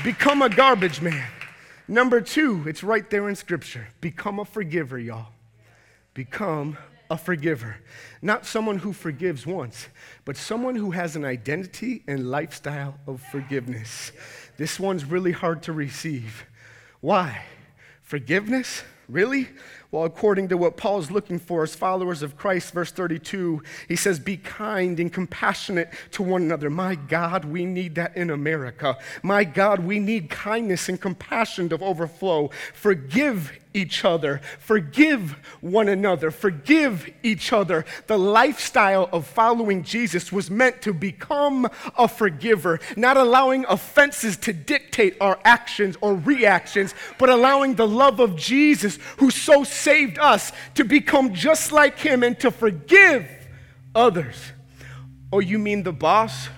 Become 0.04 0.42
a 0.42 0.50
garbage 0.50 1.01
man. 1.01 1.27
Number 1.88 2.21
two, 2.21 2.63
it's 2.65 2.83
right 2.83 3.10
there 3.10 3.30
in 3.30 3.36
Scripture. 3.36 3.88
Become 4.01 4.39
a 4.39 4.45
forgiver, 4.45 4.98
y'all. 4.98 5.27
Become 6.13 6.77
a 7.09 7.18
forgiver. 7.18 7.77
Not 8.21 8.45
someone 8.45 8.80
who 8.80 8.94
forgives 8.94 9.45
once, 9.45 9.88
but 10.25 10.36
someone 10.38 10.75
who 10.75 10.92
has 10.92 11.16
an 11.16 11.25
identity 11.25 12.04
and 12.07 12.31
lifestyle 12.31 12.98
of 13.07 13.21
forgiveness. 13.31 14.12
This 14.57 14.80
one's 14.80 15.06
really 15.06 15.31
hard 15.31 15.63
to 15.63 15.74
receive. 15.74 16.45
Why? 17.01 17.44
Forgiveness? 18.13 18.83
Really? 19.10 19.50
Well, 19.94 20.06
according 20.06 20.50
to 20.50 20.57
what 20.57 20.75
Paul 20.75 20.98
is 20.98 21.12
looking 21.12 21.38
for 21.38 21.62
as 21.62 21.75
followers 21.75 22.24
of 22.24 22.36
Christ, 22.36 22.74
verse 22.74 22.92
32, 22.92 23.62
he 23.88 23.95
says, 23.95 24.18
Be 24.18 24.38
kind 24.38 25.00
and 25.00 25.13
compassionate 25.13 25.94
to 26.13 26.24
one 26.24 26.42
another. 26.42 26.72
My 26.72 26.95
God, 26.95 27.45
we 27.45 27.63
need 27.63 27.94
that 27.94 28.18
in 28.18 28.31
America. 28.31 28.98
My 29.22 29.44
God, 29.44 29.81
we 29.81 30.00
need 30.00 30.31
kindness 30.31 30.90
and 30.90 31.00
compassion 31.00 31.69
to 31.69 31.78
overflow. 31.78 32.50
Forgive 32.74 33.51
each 33.74 34.06
other, 34.06 34.42
forgive 34.60 35.31
one 35.62 35.88
another, 35.90 36.31
forgive 36.31 37.12
each 37.24 37.51
other. 37.51 37.86
The 38.07 38.18
lifestyle 38.18 39.10
of 39.12 39.25
following 39.25 39.84
Jesus 39.84 40.31
was 40.31 40.50
meant 40.50 40.81
to 40.84 40.94
become 40.94 41.68
a 41.98 42.07
forgiver, 42.07 42.80
not 42.95 43.18
allowing 43.18 43.66
offenses 43.66 44.38
to 44.38 44.54
dictate 44.54 45.18
our 45.19 45.40
actions 45.44 45.98
or 46.01 46.16
reactions, 46.16 46.94
but 47.18 47.30
allowing 47.30 47.75
the 47.75 47.88
love 47.88 48.19
of 48.19 48.36
Jesus, 48.36 49.00
who 49.18 49.31
so 49.31 49.64
saved 49.83 50.18
us, 50.18 50.52
to 50.75 50.83
become 50.83 51.33
just 51.33 51.71
like 51.71 51.99
him 51.99 52.23
and 52.23 52.40
to 52.40 52.52
forgive 52.52 53.28
others. 53.94 54.54
Oh, 55.31 55.40
you 55.40 55.59
mean 55.59 55.83
the 55.83 55.94
boss 55.94 56.49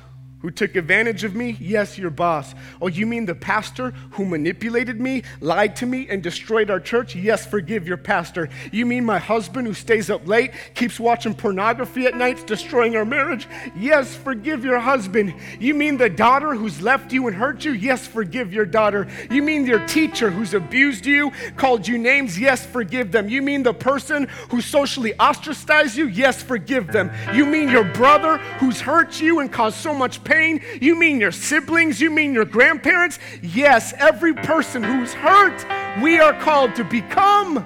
who 0.46 0.52
took 0.52 0.75
advantage 0.75 1.24
of 1.24 1.34
me? 1.34 1.58
Yes, 1.60 1.98
your 1.98 2.12
boss. 2.12 2.54
Oh, 2.80 2.86
you 2.86 3.08
mean 3.08 3.25
the 3.25 3.34
pastor 3.34 3.96
who 4.12 4.25
manipulated 4.25 5.02
me, 5.02 5.24
lied 5.42 5.75
to 5.78 5.88
me, 5.88 6.08
and 6.08 6.22
destroyed 6.22 6.70
our 6.70 6.80
church? 6.80 7.16
Yes, 7.16 7.48
forgive 7.48 7.88
your 7.88 7.98
pastor. 7.98 8.50
You 8.72 8.86
mean 8.86 9.06
my 9.06 9.18
husband 9.18 9.66
who 9.66 9.74
stays 9.74 10.12
up 10.12 10.28
late, 10.28 10.52
keeps 10.75 11.00
watching 11.00 11.34
pornography 11.34 12.06
at 12.06 12.16
nights, 12.16 12.44
destroying 12.44 12.96
our 12.96 13.06
marriage? 13.06 13.48
Yes, 13.75 14.16
forgive 14.16 14.64
your 14.64 14.78
husband. 14.78 15.34
You 15.60 15.74
mean 15.74 15.98
the 15.98 16.12
daughter 16.12 16.54
who's 16.54 16.80
left 16.80 17.12
you 17.12 17.25
and 17.25 17.36
hurt 17.36 17.66
you? 17.66 17.72
Yes, 17.72 18.06
forgive 18.06 18.54
your 18.54 18.68
daughter. 18.68 19.08
You 19.32 19.42
mean 19.42 19.66
your 19.66 19.84
teacher 19.88 20.30
who's 20.30 20.54
abused 20.54 21.08
you, 21.08 21.32
called 21.56 21.88
you 21.88 21.98
names? 21.98 22.40
Yes, 22.40 22.64
forgive 22.64 23.12
them. 23.12 23.30
You 23.30 23.42
mean 23.42 23.64
the 23.64 23.74
person 23.74 24.28
who 24.52 24.62
socially 24.62 25.18
ostracized 25.18 25.98
you? 25.98 26.06
Yes, 26.06 26.44
forgive 26.44 26.92
them. 26.92 27.10
You 27.34 27.48
mean 27.48 27.68
your 27.68 27.86
brother 27.96 28.38
who's 28.60 28.80
hurt 28.80 29.20
you 29.20 29.40
and 29.40 29.52
caused 29.52 29.78
so 29.78 29.92
much 29.92 30.24
pain? 30.24 30.35
Pain? 30.36 30.62
You 30.82 30.96
mean 30.96 31.20
your 31.20 31.32
siblings? 31.32 32.01
You 32.01 32.10
mean 32.10 32.34
your 32.34 32.46
grandparents? 32.46 33.20
Yes, 33.42 33.94
every 33.98 34.34
person 34.34 34.84
who's 34.84 35.13
hurt, 35.13 35.65
we 36.01 36.20
are 36.20 36.34
called 36.42 36.75
to 36.75 36.84
become 36.84 37.65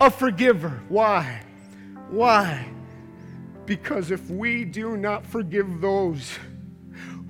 a 0.00 0.10
forgiver. 0.10 0.80
Why? 0.88 1.42
Why? 2.10 2.68
Because 3.66 4.10
if 4.10 4.28
we 4.30 4.64
do 4.64 4.96
not 4.96 5.24
forgive 5.24 5.80
those 5.80 6.38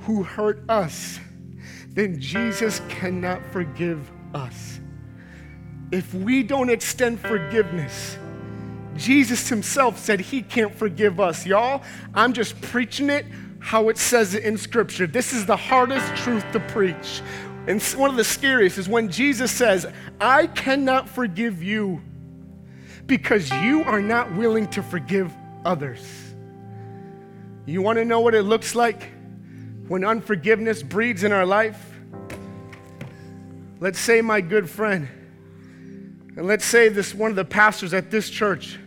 who 0.01 0.23
hurt 0.23 0.69
us, 0.69 1.21
then 1.91 2.21
Jesus 2.21 2.81
cannot 2.89 3.45
forgive 3.53 4.11
us. 4.35 4.81
If 5.93 6.15
we 6.15 6.43
don't 6.43 6.71
extend 6.71 7.21
forgiveness, 7.21 8.17
Jesus 8.97 9.49
himself 9.49 9.99
said 9.99 10.21
he 10.21 10.43
can't 10.43 10.75
forgive 10.75 11.21
us. 11.21 11.47
Y'all, 11.47 11.83
I'm 12.15 12.33
just 12.33 12.61
preaching 12.61 13.11
it 13.11 13.27
how 13.61 13.89
it 13.89 13.99
says 13.99 14.35
it 14.35 14.43
in 14.43 14.57
Scripture. 14.59 15.07
This 15.07 15.33
is 15.33 15.47
the 15.47 15.57
hardest 15.57 16.15
truth 16.17 16.45
to 16.53 16.61
preach. 16.61 17.23
And 17.67 17.83
one 17.97 18.11
of 18.11 18.17
the 18.17 18.25
scariest 18.25 18.79
is 18.79 18.89
when 18.89 19.11
Jesus 19.11 19.53
says, 19.53 19.87
I 20.21 20.47
cannot 20.49 21.09
forgive 21.09 21.63
you 21.63 22.03
because 23.07 23.51
you 23.51 23.85
are 23.85 24.01
not 24.01 24.35
willing 24.35 24.67
to 24.69 24.83
forgive 24.83 25.33
others. 25.65 26.05
You 27.67 27.83
want 27.83 27.99
to 27.99 28.05
know 28.05 28.21
what 28.21 28.35
it 28.35 28.43
looks 28.43 28.75
like 28.75 29.13
when 29.87 30.05
unforgiveness 30.05 30.83
breeds 30.83 31.23
in 31.23 31.33
our 31.33 31.47
life? 31.47 31.91
let's 33.81 33.99
say 33.99 34.21
my 34.21 34.41
good 34.41 34.69
friend, 34.69 35.09
and 36.37 36.47
let's 36.47 36.65
say 36.65 36.89
this 36.89 37.15
one 37.15 37.31
of 37.31 37.37
the 37.37 37.45
pastors 37.45 37.93
at 37.93 38.11
this 38.11 38.31
church, 38.31 38.79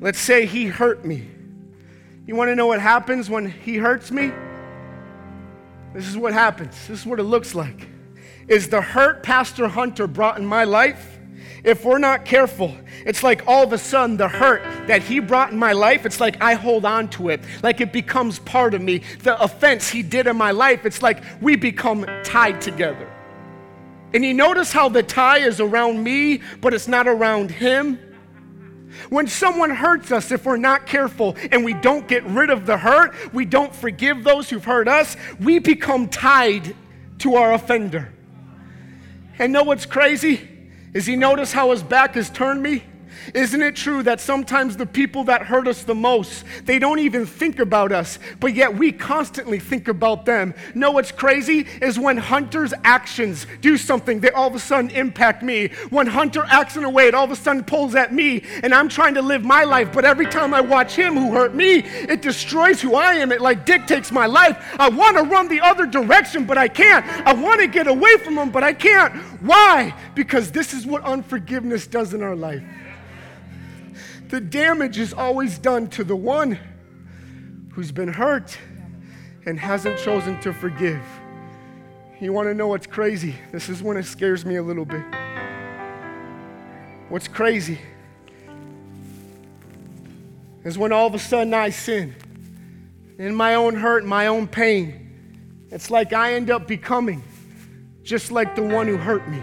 let's 0.00 0.18
say 0.18 0.46
he 0.46 0.66
hurt 0.66 1.04
me. 1.04 1.28
You 2.26 2.36
want 2.36 2.48
to 2.48 2.56
know 2.56 2.66
what 2.66 2.80
happens 2.80 3.28
when 3.28 3.50
he 3.50 3.76
hurts 3.76 4.10
me? 4.10 4.32
This 5.94 6.08
is 6.08 6.16
what 6.16 6.32
happens. 6.32 6.74
This 6.88 7.00
is 7.00 7.06
what 7.06 7.18
it 7.18 7.24
looks 7.24 7.54
like. 7.54 7.88
Is 8.48 8.68
the 8.68 8.80
hurt 8.80 9.22
Pastor 9.22 9.68
Hunter 9.68 10.06
brought 10.06 10.38
in 10.38 10.46
my 10.46 10.64
life 10.64 11.18
if 11.64 11.84
we're 11.84 11.98
not 11.98 12.24
careful, 12.24 12.76
it's 13.06 13.22
like 13.22 13.46
all 13.46 13.62
of 13.62 13.72
a 13.72 13.78
sudden 13.78 14.16
the 14.16 14.26
hurt 14.26 14.62
that 14.88 15.02
he 15.02 15.20
brought 15.20 15.52
in 15.52 15.58
my 15.58 15.72
life, 15.72 16.04
it's 16.04 16.18
like 16.18 16.42
I 16.42 16.54
hold 16.54 16.84
on 16.84 17.08
to 17.10 17.28
it, 17.28 17.40
like 17.62 17.80
it 17.80 17.92
becomes 17.92 18.40
part 18.40 18.74
of 18.74 18.82
me. 18.82 19.02
The 19.20 19.40
offense 19.40 19.88
he 19.88 20.02
did 20.02 20.26
in 20.26 20.36
my 20.36 20.50
life, 20.50 20.84
it's 20.84 21.02
like 21.02 21.22
we 21.40 21.54
become 21.54 22.04
tied 22.24 22.60
together. 22.60 23.08
And 24.12 24.24
you 24.24 24.34
notice 24.34 24.72
how 24.72 24.88
the 24.88 25.04
tie 25.04 25.38
is 25.38 25.60
around 25.60 26.02
me, 26.02 26.42
but 26.60 26.74
it's 26.74 26.88
not 26.88 27.06
around 27.06 27.52
him? 27.52 27.98
When 29.08 29.26
someone 29.26 29.70
hurts 29.70 30.12
us, 30.12 30.30
if 30.30 30.44
we're 30.44 30.56
not 30.56 30.86
careful 30.86 31.36
and 31.50 31.64
we 31.64 31.74
don't 31.74 32.06
get 32.06 32.24
rid 32.24 32.50
of 32.50 32.66
the 32.66 32.76
hurt, 32.76 33.14
we 33.32 33.44
don't 33.44 33.74
forgive 33.74 34.24
those 34.24 34.50
who've 34.50 34.64
hurt 34.64 34.88
us, 34.88 35.16
we 35.40 35.58
become 35.58 36.08
tied 36.08 36.74
to 37.18 37.36
our 37.36 37.52
offender. 37.52 38.12
And 39.38 39.52
know 39.52 39.64
what's 39.64 39.86
crazy? 39.86 40.48
Is 40.92 41.06
he 41.06 41.16
notice 41.16 41.52
how 41.52 41.70
his 41.70 41.82
back 41.82 42.14
has 42.14 42.28
turned 42.30 42.62
me? 42.62 42.84
Isn't 43.34 43.62
it 43.62 43.76
true 43.76 44.02
that 44.02 44.20
sometimes 44.20 44.76
the 44.76 44.86
people 44.86 45.24
that 45.24 45.42
hurt 45.42 45.68
us 45.68 45.82
the 45.82 45.94
most, 45.94 46.44
they 46.64 46.78
don't 46.78 46.98
even 46.98 47.26
think 47.26 47.58
about 47.58 47.92
us, 47.92 48.18
but 48.40 48.54
yet 48.54 48.76
we 48.76 48.92
constantly 48.92 49.58
think 49.58 49.88
about 49.88 50.26
them? 50.26 50.54
Know 50.74 50.90
what's 50.90 51.12
crazy 51.12 51.66
is 51.80 51.98
when 51.98 52.16
Hunter's 52.16 52.74
actions 52.84 53.46
do 53.60 53.76
something, 53.76 54.20
they 54.20 54.30
all 54.30 54.48
of 54.48 54.54
a 54.54 54.58
sudden 54.58 54.90
impact 54.90 55.42
me. 55.42 55.68
When 55.90 56.06
Hunter 56.06 56.44
acts 56.48 56.76
in 56.76 56.84
a 56.84 56.90
way, 56.90 57.06
it 57.06 57.14
all 57.14 57.24
of 57.24 57.30
a 57.30 57.36
sudden 57.36 57.64
pulls 57.64 57.94
at 57.94 58.12
me, 58.12 58.42
and 58.62 58.74
I'm 58.74 58.88
trying 58.88 59.14
to 59.14 59.22
live 59.22 59.44
my 59.44 59.64
life, 59.64 59.92
but 59.92 60.04
every 60.04 60.26
time 60.26 60.52
I 60.52 60.60
watch 60.60 60.94
him 60.94 61.14
who 61.14 61.32
hurt 61.32 61.54
me, 61.54 61.78
it 61.78 62.22
destroys 62.22 62.80
who 62.80 62.94
I 62.94 63.14
am. 63.14 63.32
It 63.32 63.40
like 63.40 63.64
dictates 63.64 64.12
my 64.12 64.26
life. 64.26 64.76
I 64.78 64.88
want 64.88 65.16
to 65.16 65.22
run 65.22 65.48
the 65.48 65.60
other 65.60 65.86
direction, 65.86 66.44
but 66.44 66.58
I 66.58 66.68
can't. 66.68 67.04
I 67.26 67.32
want 67.32 67.60
to 67.60 67.66
get 67.66 67.86
away 67.86 68.16
from 68.18 68.36
him, 68.36 68.50
but 68.50 68.62
I 68.62 68.72
can't. 68.72 69.14
Why? 69.42 69.94
Because 70.14 70.52
this 70.52 70.74
is 70.74 70.86
what 70.86 71.02
unforgiveness 71.04 71.86
does 71.86 72.14
in 72.14 72.22
our 72.22 72.36
life 72.36 72.62
the 74.32 74.40
damage 74.40 74.98
is 74.98 75.12
always 75.12 75.58
done 75.58 75.86
to 75.86 76.02
the 76.02 76.16
one 76.16 76.58
who's 77.74 77.92
been 77.92 78.08
hurt 78.08 78.56
and 79.44 79.60
hasn't 79.60 79.98
chosen 79.98 80.40
to 80.40 80.54
forgive. 80.54 81.02
You 82.18 82.32
want 82.32 82.48
to 82.48 82.54
know 82.54 82.68
what's 82.68 82.86
crazy? 82.86 83.34
This 83.52 83.68
is 83.68 83.82
when 83.82 83.98
it 83.98 84.04
scares 84.04 84.46
me 84.46 84.56
a 84.56 84.62
little 84.62 84.86
bit. 84.86 85.04
What's 87.10 87.28
crazy 87.28 87.78
is 90.64 90.78
when 90.78 90.92
all 90.92 91.08
of 91.08 91.14
a 91.14 91.18
sudden 91.18 91.52
I 91.52 91.68
sin 91.68 92.14
in 93.18 93.34
my 93.34 93.56
own 93.56 93.74
hurt, 93.74 94.06
my 94.06 94.28
own 94.28 94.48
pain. 94.48 95.66
It's 95.70 95.90
like 95.90 96.14
I 96.14 96.32
end 96.32 96.50
up 96.50 96.66
becoming 96.66 97.22
just 98.02 98.32
like 98.32 98.56
the 98.56 98.62
one 98.62 98.86
who 98.86 98.96
hurt 98.96 99.28
me. 99.28 99.42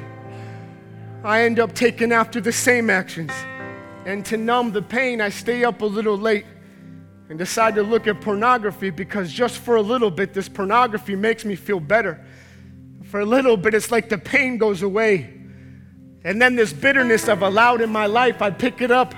I 1.24 1.44
end 1.44 1.60
up 1.60 1.76
taking 1.76 2.12
after 2.12 2.42
the 2.42 2.52
same 2.52 2.90
actions. 2.90 3.32
And 4.06 4.26
to 4.28 4.38
numb 4.38 4.72
the 4.72 4.82
pain, 4.82 5.22
I 5.22 5.30
stay 5.30 5.64
up 5.64 5.82
a 5.82 5.86
little 5.86 6.18
late 6.18 6.46
and 7.30 7.38
decide 7.38 7.76
to 7.76 7.84
look 7.84 8.08
at 8.08 8.22
pornography 8.22 8.90
because 8.90 9.32
just 9.32 9.60
for 9.60 9.76
a 9.76 9.82
little 9.82 10.10
bit, 10.10 10.34
this 10.34 10.50
pornography 10.50 11.16
makes 11.16 11.46
me 11.46 11.56
feel 11.56 11.80
better. 11.80 12.26
For 13.06 13.20
a 13.20 13.26
little 13.26 13.58
bit, 13.58 13.74
it's 13.74 13.92
like 13.92 14.10
the 14.10 14.18
pain 14.18 14.58
goes 14.58 14.82
away. 14.82 15.34
And 16.24 16.42
then 16.42 16.56
this 16.56 16.74
bitterness 16.74 17.30
I've 17.30 17.44
allowed 17.44 17.82
in 17.82 17.90
my 17.92 18.08
life, 18.08 18.42
I 18.42 18.50
pick 18.52 18.82
it 18.82 18.92
up 18.92 19.14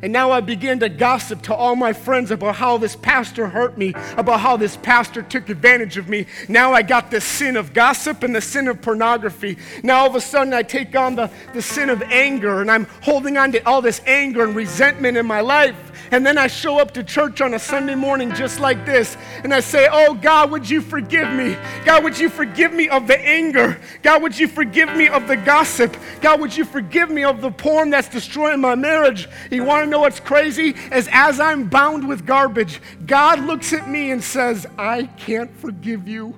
and 0.00 0.12
now 0.12 0.30
I 0.30 0.40
begin 0.40 0.78
to 0.80 0.88
gossip 0.88 1.42
to 1.42 1.54
all 1.54 1.74
my 1.74 1.92
friends 1.92 2.30
about 2.30 2.56
how 2.56 2.78
this 2.78 2.94
pastor 2.94 3.48
hurt 3.48 3.76
me, 3.76 3.94
about 4.16 4.40
how 4.40 4.56
this 4.56 4.76
pastor 4.76 5.22
took 5.22 5.48
advantage 5.48 5.96
of 5.96 6.08
me. 6.08 6.26
Now 6.48 6.72
I 6.72 6.82
got 6.82 7.10
the 7.10 7.20
sin 7.20 7.56
of 7.56 7.74
gossip 7.74 8.22
and 8.22 8.34
the 8.34 8.40
sin 8.40 8.68
of 8.68 8.80
pornography. 8.80 9.58
Now 9.82 10.00
all 10.00 10.06
of 10.06 10.14
a 10.14 10.20
sudden 10.20 10.54
I 10.54 10.62
take 10.62 10.94
on 10.94 11.16
the, 11.16 11.30
the 11.52 11.62
sin 11.62 11.90
of 11.90 12.02
anger 12.02 12.60
and 12.60 12.70
I'm 12.70 12.86
holding 13.02 13.36
on 13.36 13.50
to 13.52 13.66
all 13.66 13.82
this 13.82 14.00
anger 14.06 14.44
and 14.44 14.54
resentment 14.54 15.16
in 15.16 15.26
my 15.26 15.40
life. 15.40 15.87
And 16.10 16.24
then 16.24 16.38
I 16.38 16.46
show 16.46 16.78
up 16.78 16.92
to 16.94 17.02
church 17.02 17.40
on 17.40 17.54
a 17.54 17.58
Sunday 17.58 17.94
morning 17.94 18.34
just 18.34 18.60
like 18.60 18.86
this, 18.86 19.16
and 19.44 19.52
I 19.52 19.60
say, 19.60 19.88
Oh, 19.90 20.14
God, 20.14 20.50
would 20.50 20.68
you 20.68 20.80
forgive 20.80 21.30
me? 21.32 21.56
God, 21.84 22.04
would 22.04 22.18
you 22.18 22.28
forgive 22.28 22.72
me 22.72 22.88
of 22.88 23.06
the 23.06 23.18
anger? 23.18 23.80
God, 24.02 24.22
would 24.22 24.38
you 24.38 24.48
forgive 24.48 24.94
me 24.96 25.08
of 25.08 25.26
the 25.26 25.36
gossip? 25.36 25.96
God, 26.20 26.40
would 26.40 26.56
you 26.56 26.64
forgive 26.64 27.10
me 27.10 27.24
of 27.24 27.40
the 27.40 27.50
porn 27.50 27.90
that's 27.90 28.08
destroying 28.08 28.60
my 28.60 28.74
marriage? 28.74 29.28
You 29.50 29.64
want 29.64 29.84
to 29.84 29.90
know 29.90 30.00
what's 30.00 30.20
crazy? 30.20 30.74
Is 30.92 31.08
as 31.12 31.40
I'm 31.40 31.68
bound 31.68 32.08
with 32.08 32.26
garbage, 32.26 32.80
God 33.06 33.40
looks 33.40 33.72
at 33.72 33.88
me 33.88 34.10
and 34.10 34.22
says, 34.22 34.66
I 34.78 35.04
can't 35.04 35.54
forgive 35.56 36.08
you. 36.08 36.34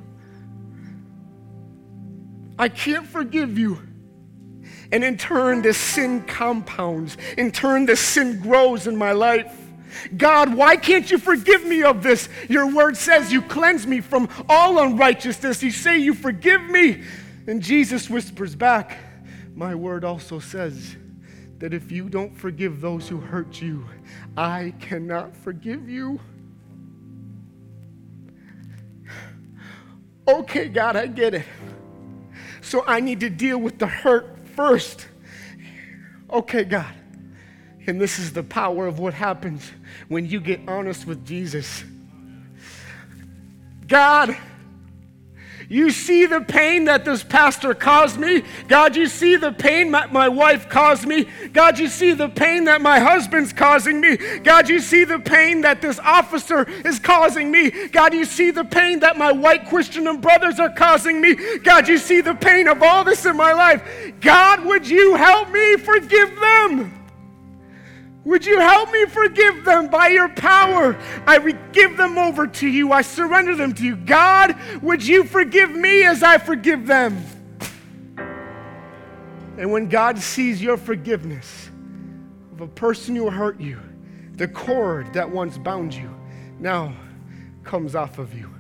I 2.59 2.69
can't 2.69 3.07
forgive 3.07 3.59
you. 3.59 3.79
And 4.93 5.05
in 5.05 5.17
turn, 5.17 5.63
this 5.63 5.79
sin 5.79 6.23
compounds. 6.25 7.17
In 7.39 7.53
turn, 7.53 7.87
this 7.87 8.01
sin 8.01 8.41
grows 8.41 8.87
in 8.87 8.97
my 8.97 9.13
life. 9.13 9.60
God, 10.17 10.55
why 10.55 10.77
can't 10.77 11.11
you 11.11 11.19
forgive 11.19 11.65
me 11.65 11.83
of 11.83 12.03
this? 12.03 12.29
Your 12.49 12.73
word 12.73 12.97
says 12.97 13.33
you 13.33 13.43
cleanse 13.43 13.87
me 13.87 14.01
from 14.01 14.29
all 14.49 14.79
unrighteousness. 14.79 15.63
You 15.63 15.71
say 15.71 15.99
you 15.99 16.15
forgive 16.15 16.63
me. 16.63 17.03
And 17.47 17.63
Jesus 17.63 18.09
whispers 18.09 18.55
back, 18.55 18.99
My 19.55 19.75
word 19.75 20.05
also 20.05 20.39
says 20.39 20.97
that 21.59 21.75
if 21.75 21.91
you 21.91 22.09
don't 22.09 22.37
forgive 22.37 22.81
those 22.81 23.09
who 23.09 23.19
hurt 23.19 23.61
you, 23.61 23.85
I 24.37 24.75
cannot 24.81 25.37
forgive 25.37 25.89
you. 25.89 26.21
Okay, 30.27 30.69
God, 30.69 30.97
I 30.97 31.07
get 31.07 31.35
it. 31.35 31.47
So 32.61 32.85
I 32.87 33.01
need 33.01 33.21
to 33.21 33.31
deal 33.31 33.59
with 33.59 33.79
the 33.79 33.87
hurt 33.87 34.39
first. 34.55 35.09
Okay, 36.31 36.65
God. 36.65 36.95
And 37.91 38.01
this 38.01 38.21
is 38.21 38.33
the 38.33 38.45
power 38.45 38.87
of 38.87 39.01
what 39.01 39.15
happens 39.15 39.69
when 40.07 40.25
you 40.25 40.39
get 40.39 40.61
honest 40.69 41.09
with 41.09 41.27
Jesus. 41.27 41.83
God, 43.89 44.37
you 45.69 45.91
see 45.91 46.27
the 46.27 46.41
pain 46.41 46.85
that 46.85 47.05
this 47.05 47.25
pastor 47.25 47.75
caused 47.75 48.17
me. 48.17 48.45
God, 48.69 48.95
you 48.95 49.09
see 49.09 49.35
the 49.35 49.51
pain 49.51 49.91
that 49.91 50.13
my 50.13 50.29
wife 50.29 50.69
caused 50.69 51.05
me. 51.05 51.27
God, 51.53 51.81
you 51.81 51.89
see 51.89 52.13
the 52.13 52.29
pain 52.29 52.67
that 52.67 52.81
my 52.81 53.01
husband's 53.01 53.53
causing 53.53 54.01
me. 54.01 54.17
God, 54.45 54.69
you 54.69 54.79
see 54.79 55.03
the 55.03 55.19
pain 55.19 55.63
that 55.63 55.83
this 55.83 55.99
officer 55.99 56.71
is 56.87 57.01
causing 57.01 57.51
me. 57.51 57.89
God, 57.89 58.15
you 58.15 58.25
see 58.25 58.53
the 58.53 58.65
pain 58.65 59.01
that 59.01 59.19
my 59.19 59.33
white 59.33 59.69
Christian 59.69 60.21
brothers 60.21 60.61
are 60.61 60.71
causing 60.71 61.21
me. 61.21 61.35
God, 61.65 61.89
you 61.89 61.99
see 61.99 62.21
the 62.21 62.37
pain 62.37 62.69
of 62.69 62.85
all 62.85 63.03
this 63.03 63.27
in 63.27 63.37
my 63.37 63.53
life. 63.53 63.83
God, 64.21 64.65
would 64.65 64.89
you 64.89 65.17
help 65.17 65.51
me 65.51 65.77
forgive 65.77 66.39
them? 66.39 67.00
Would 68.25 68.45
you 68.45 68.61
help 68.61 68.93
me 68.93 69.07
forgive 69.07 69.65
them 69.65 69.89
by 69.89 70.09
your 70.09 70.29
power? 70.29 70.97
I 71.27 71.39
give 71.73 71.97
them 71.97 72.19
over 72.19 72.47
to 72.47 72.69
you. 72.69 72.93
I 72.93 73.03
surrender 73.03 73.57
them 73.57 73.73
to 73.75 73.85
you. 73.85 73.97
God, 73.97 74.57
would 74.83 75.07
you 75.07 75.25
forgive 75.25 75.71
me 75.71 76.05
as 76.05 76.23
I 76.23 76.37
forgive 76.37 76.87
them? 76.87 77.25
And 79.57 79.73
when 79.73 79.89
God 79.89 80.19
sees 80.19 80.63
your 80.63 80.77
forgiveness 80.77 81.71
of 82.53 82.61
a 82.61 82.67
person 82.67 83.17
who 83.17 83.31
hurt 83.31 83.59
you, 83.61 83.81
the 84.33 84.49
cord 84.49 85.13
that 85.15 85.29
once 85.29 85.59
bound 85.59 85.95
you 85.95 86.15
now 86.59 86.95
comes 87.65 87.95
off 87.95 88.19
of 88.19 88.35
you. 88.35 88.51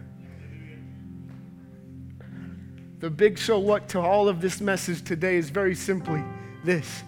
The 2.98 3.08
big 3.08 3.38
so 3.38 3.58
what 3.58 3.88
to 3.90 4.00
all 4.00 4.28
of 4.28 4.42
this 4.42 4.60
message 4.60 5.02
today 5.02 5.36
is 5.36 5.48
very 5.48 5.74
simply 5.74 6.22
this 6.64 7.02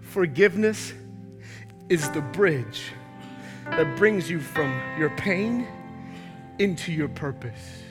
forgiveness 0.00 0.92
is 1.88 2.10
the 2.10 2.20
bridge 2.20 2.92
that 3.64 3.96
brings 3.96 4.30
you 4.30 4.40
from 4.40 4.80
your 4.98 5.10
pain 5.10 5.66
into 6.58 6.92
your 6.92 7.08
purpose. 7.08 7.82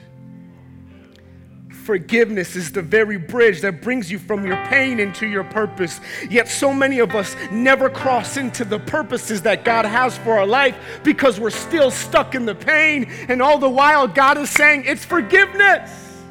Forgiveness 1.69 2.57
is 2.57 2.73
the 2.73 2.81
very 2.81 3.17
bridge 3.17 3.61
that 3.61 3.81
brings 3.81 4.11
you 4.11 4.19
from 4.19 4.45
your 4.45 4.57
pain 4.65 4.99
into 4.99 5.25
your 5.25 5.45
purpose. 5.45 6.01
Yet, 6.29 6.49
so 6.49 6.73
many 6.73 6.99
of 6.99 7.15
us 7.15 7.33
never 7.49 7.89
cross 7.89 8.35
into 8.35 8.65
the 8.65 8.79
purposes 8.79 9.41
that 9.43 9.63
God 9.63 9.85
has 9.85 10.17
for 10.17 10.37
our 10.37 10.45
life 10.45 10.75
because 11.03 11.39
we're 11.39 11.49
still 11.49 11.89
stuck 11.89 12.35
in 12.35 12.45
the 12.45 12.55
pain. 12.55 13.09
And 13.29 13.41
all 13.41 13.57
the 13.57 13.69
while, 13.69 14.05
God 14.05 14.37
is 14.37 14.49
saying, 14.49 14.83
It's 14.85 15.05
forgiveness 15.05 16.21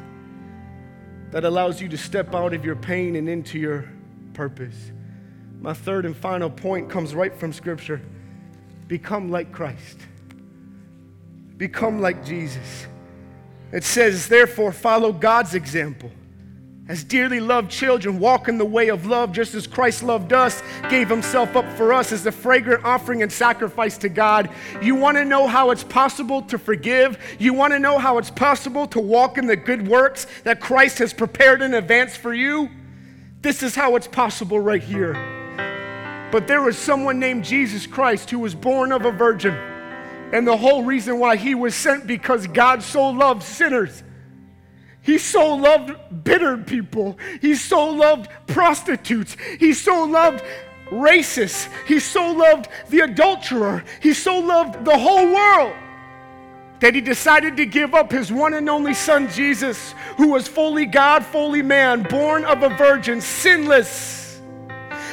that 1.31 1.43
allows 1.43 1.81
you 1.81 1.89
to 1.89 1.97
step 1.97 2.35
out 2.35 2.53
of 2.53 2.63
your 2.63 2.75
pain 2.75 3.15
and 3.15 3.27
into 3.27 3.57
your 3.57 3.89
purpose. 4.33 4.91
My 5.67 5.73
third 5.73 6.05
and 6.05 6.15
final 6.15 6.49
point 6.49 6.89
comes 6.89 7.13
right 7.13 7.35
from 7.35 7.51
Scripture 7.51 8.01
become 8.87 9.29
like 9.29 9.51
Christ, 9.51 9.99
become 11.57 11.99
like 11.99 12.23
Jesus. 12.23 12.87
It 13.73 13.83
says, 13.83 14.29
therefore, 14.29 14.71
follow 14.71 15.11
God's 15.11 15.55
example 15.55 16.09
as 16.87 17.03
dearly 17.03 17.41
loved 17.41 17.69
children, 17.69 18.17
walk 18.17 18.47
in 18.47 18.57
the 18.57 18.63
way 18.63 18.87
of 18.87 19.07
love 19.07 19.33
just 19.33 19.55
as 19.55 19.67
Christ 19.67 20.03
loved 20.03 20.31
us, 20.31 20.63
gave 20.89 21.09
himself 21.09 21.53
up 21.57 21.69
for 21.75 21.91
us 21.91 22.13
as 22.13 22.25
a 22.25 22.31
fragrant 22.31 22.85
offering 22.85 23.21
and 23.21 23.29
sacrifice 23.29 23.97
to 23.97 24.07
God. 24.07 24.49
You 24.81 24.95
want 24.95 25.17
to 25.17 25.25
know 25.25 25.47
how 25.47 25.71
it's 25.71 25.83
possible 25.83 26.43
to 26.43 26.57
forgive? 26.57 27.17
You 27.39 27.53
want 27.53 27.73
to 27.73 27.79
know 27.79 27.97
how 27.97 28.19
it's 28.19 28.31
possible 28.31 28.87
to 28.87 29.01
walk 29.01 29.37
in 29.37 29.47
the 29.47 29.57
good 29.57 29.85
works 29.85 30.27
that 30.45 30.61
Christ 30.61 30.99
has 30.99 31.13
prepared 31.13 31.61
in 31.61 31.73
advance 31.73 32.15
for 32.15 32.33
you? 32.33 32.69
This 33.41 33.61
is 33.61 33.75
how 33.75 33.97
it's 33.97 34.07
possible 34.07 34.61
right 34.61 34.81
here. 34.81 35.36
But 36.31 36.47
there 36.47 36.61
was 36.61 36.77
someone 36.77 37.19
named 37.19 37.45
Jesus 37.45 37.87
Christ 37.87 38.29
who 38.29 38.39
was 38.39 38.53
born 38.53 38.91
of 38.91 39.05
a 39.05 39.11
virgin. 39.11 39.53
And 40.33 40.45
the 40.45 40.57
whole 40.57 40.83
reason 40.83 41.19
why 41.19 41.37
he 41.37 41.55
was 41.55 41.73
sent 41.73 42.05
because 42.05 42.47
God 42.47 42.83
so 42.83 43.09
loved 43.09 43.43
sinners 43.43 44.03
he 45.07 45.17
so 45.19 45.55
loved 45.55 45.93
bitter 46.25 46.57
people. 46.57 47.17
He 47.39 47.55
so 47.55 47.91
loved 47.91 48.29
prostitutes. 48.45 49.37
He 49.57 49.71
so 49.71 50.03
loved 50.03 50.43
racists. 50.91 51.69
He 51.87 52.01
so 52.01 52.33
loved 52.33 52.67
the 52.89 52.99
adulterer. 52.99 53.85
He 54.01 54.13
so 54.13 54.37
loved 54.37 54.83
the 54.83 54.97
whole 54.97 55.33
world 55.33 55.73
that 56.81 56.93
he 56.93 56.99
decided 56.99 57.55
to 57.55 57.65
give 57.65 57.95
up 57.95 58.11
his 58.11 58.33
one 58.33 58.53
and 58.53 58.69
only 58.69 58.93
son, 58.93 59.29
Jesus, 59.29 59.95
who 60.17 60.27
was 60.33 60.45
fully 60.45 60.85
God, 60.85 61.25
fully 61.25 61.61
man, 61.61 62.03
born 62.03 62.43
of 62.43 62.61
a 62.63 62.69
virgin, 62.75 63.21
sinless. 63.21 64.16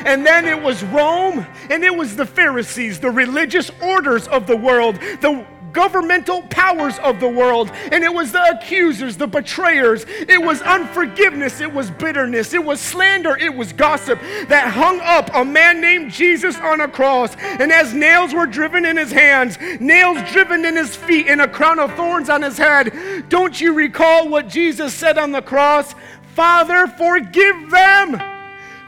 And 0.04 0.24
then 0.24 0.46
it 0.46 0.60
was 0.60 0.82
Rome, 0.84 1.46
and 1.70 1.84
it 1.84 1.94
was 1.94 2.16
the 2.16 2.26
Pharisees, 2.26 3.00
the 3.00 3.10
religious 3.10 3.70
orders 3.82 4.28
of 4.28 4.46
the 4.46 4.56
world, 4.56 4.96
the 5.20 5.46
governmental 5.74 6.40
powers 6.42 6.98
of 7.00 7.20
the 7.20 7.28
world. 7.28 7.70
And 7.92 8.02
it 8.02 8.14
was 8.14 8.32
the 8.32 8.42
accusers, 8.56 9.18
the 9.18 9.26
betrayers. 9.26 10.06
It 10.08 10.40
was 10.40 10.62
unforgiveness. 10.62 11.60
It 11.60 11.72
was 11.72 11.90
bitterness. 11.90 12.54
It 12.54 12.64
was 12.64 12.80
slander. 12.80 13.36
It 13.36 13.54
was 13.54 13.72
gossip 13.72 14.18
that 14.48 14.72
hung 14.72 15.00
up 15.00 15.30
a 15.34 15.44
man 15.44 15.80
named 15.80 16.12
Jesus 16.12 16.56
on 16.60 16.80
a 16.80 16.88
cross. 16.88 17.36
And 17.36 17.72
as 17.72 17.92
nails 17.92 18.32
were 18.32 18.46
driven 18.46 18.86
in 18.86 18.96
his 18.96 19.10
hands, 19.10 19.58
nails 19.80 20.18
driven 20.30 20.64
in 20.64 20.76
his 20.76 20.96
feet, 20.96 21.26
and 21.26 21.40
a 21.40 21.48
crown 21.48 21.78
of 21.78 21.92
thorns 21.94 22.30
on 22.30 22.42
his 22.42 22.56
head, 22.56 23.28
don't 23.28 23.60
you 23.60 23.74
recall 23.74 24.28
what 24.28 24.48
Jesus 24.48 24.94
said 24.94 25.18
on 25.18 25.32
the 25.32 25.42
cross? 25.42 25.94
Father, 26.34 26.86
forgive 26.86 27.70
them, 27.70 28.20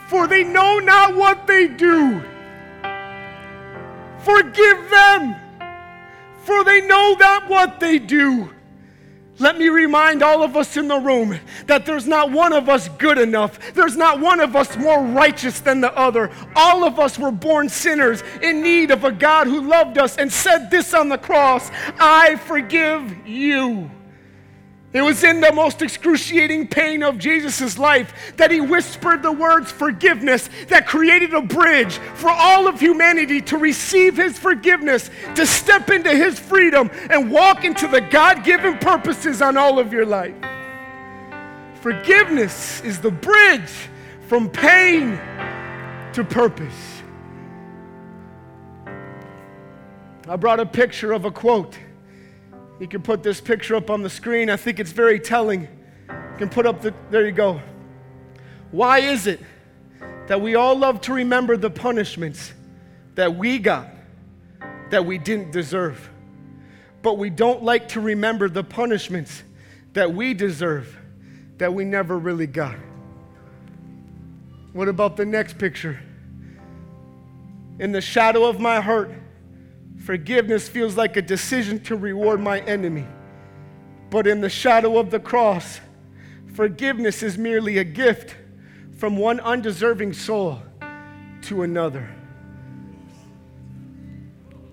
for 0.09 0.27
they 0.27 0.45
know 0.45 0.79
not 0.79 1.15
what 1.15 1.47
they 1.47 1.69
do. 1.69 2.23
Forgive 4.19 4.91
them 4.91 5.37
for 6.47 6.63
they 6.65 6.81
know 6.81 7.17
not 7.19 7.49
what 7.49 7.81
they 7.81 7.99
do. 7.99 8.51
Let 9.39 9.59
me 9.59 9.69
remind 9.69 10.23
all 10.23 10.43
of 10.43 10.57
us 10.57 10.77
in 10.79 10.89
the 10.89 10.99
room 10.99 11.39
that 11.67 11.85
there's 11.85 12.07
not 12.07 12.31
one 12.31 12.55
of 12.55 12.71
us 12.71 12.89
good 12.91 13.19
enough. 13.19 13.75
There's 13.75 13.97
not 13.97 14.19
one 14.19 14.41
of 14.41 14.57
us 14.57 14.77
more 14.79 15.03
righteous 15.05 15.61
than 15.61 15.83
the 15.83 15.95
other. 15.95 16.31
All 16.55 16.85
of 16.85 16.99
us 16.99 17.19
were 17.19 17.33
born 17.33 17.69
sinners 17.69 18.23
in 18.41 18.63
need 18.63 18.91
of 18.91 19.05
a 19.05 19.13
God 19.13 19.47
who 19.47 19.61
loved 19.61 19.99
us 19.99 20.17
and 20.17 20.33
said 20.33 20.71
this 20.71 20.95
on 20.95 21.11
the 21.11 21.19
cross 21.19 21.71
I 21.99 22.37
forgive 22.37 23.27
you. 23.27 23.91
It 24.97 25.03
was 25.03 25.23
in 25.25 25.43
the 25.43 25.53
most 25.53 25.83
excruciating 25.83 26.69
pain 26.69 27.03
of 27.03 27.19
Jesus' 27.19 27.77
life 27.77 28.33
that 28.39 28.51
he 28.51 28.63
whispered 28.63 29.23
the 29.23 29.31
words 29.31 29.71
forgiveness 29.71 30.49
that 30.69 30.87
created 30.87 31.35
a 31.35 31.43
bridge 31.43 31.99
for 32.15 32.31
all 32.31 32.67
of 32.67 32.81
humanity 32.81 33.43
to 33.43 33.59
receive 33.59 34.17
his 34.17 34.39
forgiveness, 34.39 35.11
to 35.35 35.45
step 35.45 35.91
into 35.91 36.09
his 36.09 36.39
freedom, 36.39 36.91
and 37.11 37.31
walk 37.31 37.63
into 37.63 37.87
the 37.87 38.01
God 38.01 38.43
given 38.43 38.79
purposes 38.79 39.43
on 39.43 39.59
all 39.59 39.79
of 39.79 39.93
your 39.93 40.07
life. 40.07 40.35
Forgiveness 41.83 42.81
is 42.81 42.99
the 42.99 43.11
bridge 43.11 43.91
from 44.29 44.49
pain 44.49 45.21
to 46.15 46.25
purpose. 46.25 47.03
I 50.27 50.37
brought 50.37 50.59
a 50.59 50.65
picture 50.65 51.13
of 51.13 51.27
a 51.27 51.31
quote 51.31 51.77
you 52.79 52.87
can 52.87 53.03
put 53.03 53.23
this 53.23 53.41
picture 53.41 53.75
up 53.75 53.91
on 53.91 54.03
the 54.03 54.11
screen. 54.11 54.51
I 54.51 54.57
think 54.57 54.79
it's 54.79 54.93
very 54.93 55.19
telling. 55.19 55.63
You 55.63 56.37
can 56.39 56.49
put 56.49 56.67
up 56.67 56.83
the, 56.83 56.95
there 57.11 57.25
you 57.25 57.33
go. 57.33 57.61
Why 58.71 58.99
is 58.99 59.27
it 59.27 59.41
that 60.27 60.41
we 60.41 60.55
all 60.55 60.77
love 60.77 61.01
to 61.03 61.15
remember 61.15 61.57
the 61.57 61.71
punishments 61.71 62.53
that 63.15 63.37
we 63.37 63.59
got 63.59 63.89
that 64.91 65.07
we 65.07 65.19
didn't 65.19 65.53
deserve? 65.53 66.11
But 67.03 67.19
we 67.19 67.31
don't 67.31 67.63
like 67.63 67.89
to 67.91 68.01
remember 68.01 68.49
the 68.49 68.65
punishments 68.65 69.43
that 69.95 70.13
we 70.13 70.35
deserve 70.35 70.95
that 71.59 71.73
we 71.73 71.85
never 71.85 72.19
really 72.19 72.47
got. 72.47 72.77
What 74.75 74.89
about 74.89 75.17
the 75.17 75.25
next 75.25 75.57
picture? 75.57 75.99
In 77.79 77.93
the 77.93 78.01
shadow 78.03 78.45
of 78.45 78.61
my 78.61 78.81
heart, 78.81 79.11
Forgiveness 80.07 80.69
feels 80.69 80.97
like 80.97 81.17
a 81.17 81.21
decision 81.21 81.81
to 81.81 81.97
reward 81.97 82.39
my 82.41 82.61
enemy. 82.61 83.05
But 84.09 84.29
in 84.29 84.41
the 84.41 84.49
shadow 84.49 84.99
of 84.99 85.11
the 85.11 85.19
cross, 85.19 85.81
forgiveness 86.55 87.25
is 87.25 87.37
merely 87.37 87.79
a 87.79 87.85
gift 87.85 88.37
from 88.99 89.17
one 89.17 89.41
undeserving 89.41 90.13
soul 90.13 90.63
to 91.43 91.63
another. 91.63 92.09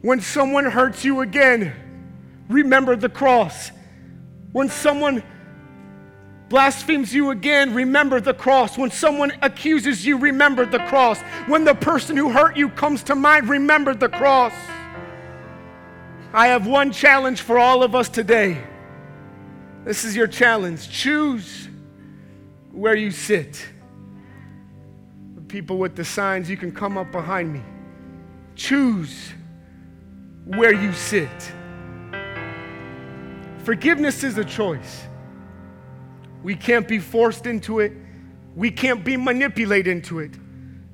When 0.04 0.22
someone 0.22 0.65
hurts 0.65 1.04
you 1.04 1.22
again, 1.22 1.74
remember 2.48 2.96
the 2.96 3.10
cross. 3.10 3.72
When 4.52 4.69
someone 4.69 5.24
blasphemes 6.48 7.12
you 7.12 7.32
again, 7.32 7.74
remember 7.74 8.22
the 8.22 8.36
cross. 8.36 8.78
When 8.78 8.91
someone 8.91 9.32
accuses 9.41 10.06
you, 10.06 10.19
remember 10.19 10.67
the 10.67 10.86
cross. 10.86 11.19
When 11.48 11.63
the 11.63 11.74
person 11.74 12.17
who 12.17 12.30
hurt 12.30 12.56
you 12.56 12.69
comes 12.69 13.02
to 13.06 13.15
mind, 13.15 13.50
remember 13.50 13.96
the 13.96 14.10
cross. 14.10 14.54
I 16.34 16.48
have 16.48 16.65
one 16.65 16.91
challenge 16.91 17.41
for 17.41 17.60
all 17.60 17.84
of 17.84 17.93
us 17.93 18.10
today. 18.10 18.58
This 19.86 20.04
is 20.04 20.15
your 20.15 20.26
challenge. 20.26 20.89
Choose 20.89 21.69
where 22.72 22.96
you 22.96 23.12
sit. 23.12 23.63
The 25.36 25.41
people 25.41 25.78
with 25.78 25.96
the 25.96 26.04
signs, 26.04 26.50
you 26.50 26.58
can 26.58 26.72
come 26.72 26.98
up 26.98 27.12
behind 27.12 27.54
me. 27.54 27.62
Choose 28.56 29.32
where 30.46 30.74
you 30.74 30.91
sit. 30.91 31.54
Forgiveness 33.63 34.24
is 34.24 34.39
a 34.39 34.43
choice. 34.43 35.04
We 36.41 36.56
can't 36.56 36.88
be 36.88 36.98
forced 36.98 37.46
into 37.46 37.80
it, 37.80 37.93
we 38.56 38.72
can't 38.72 39.04
be 39.04 39.17
manipulated 39.17 39.96
into 39.96 40.19
it. 40.19 40.32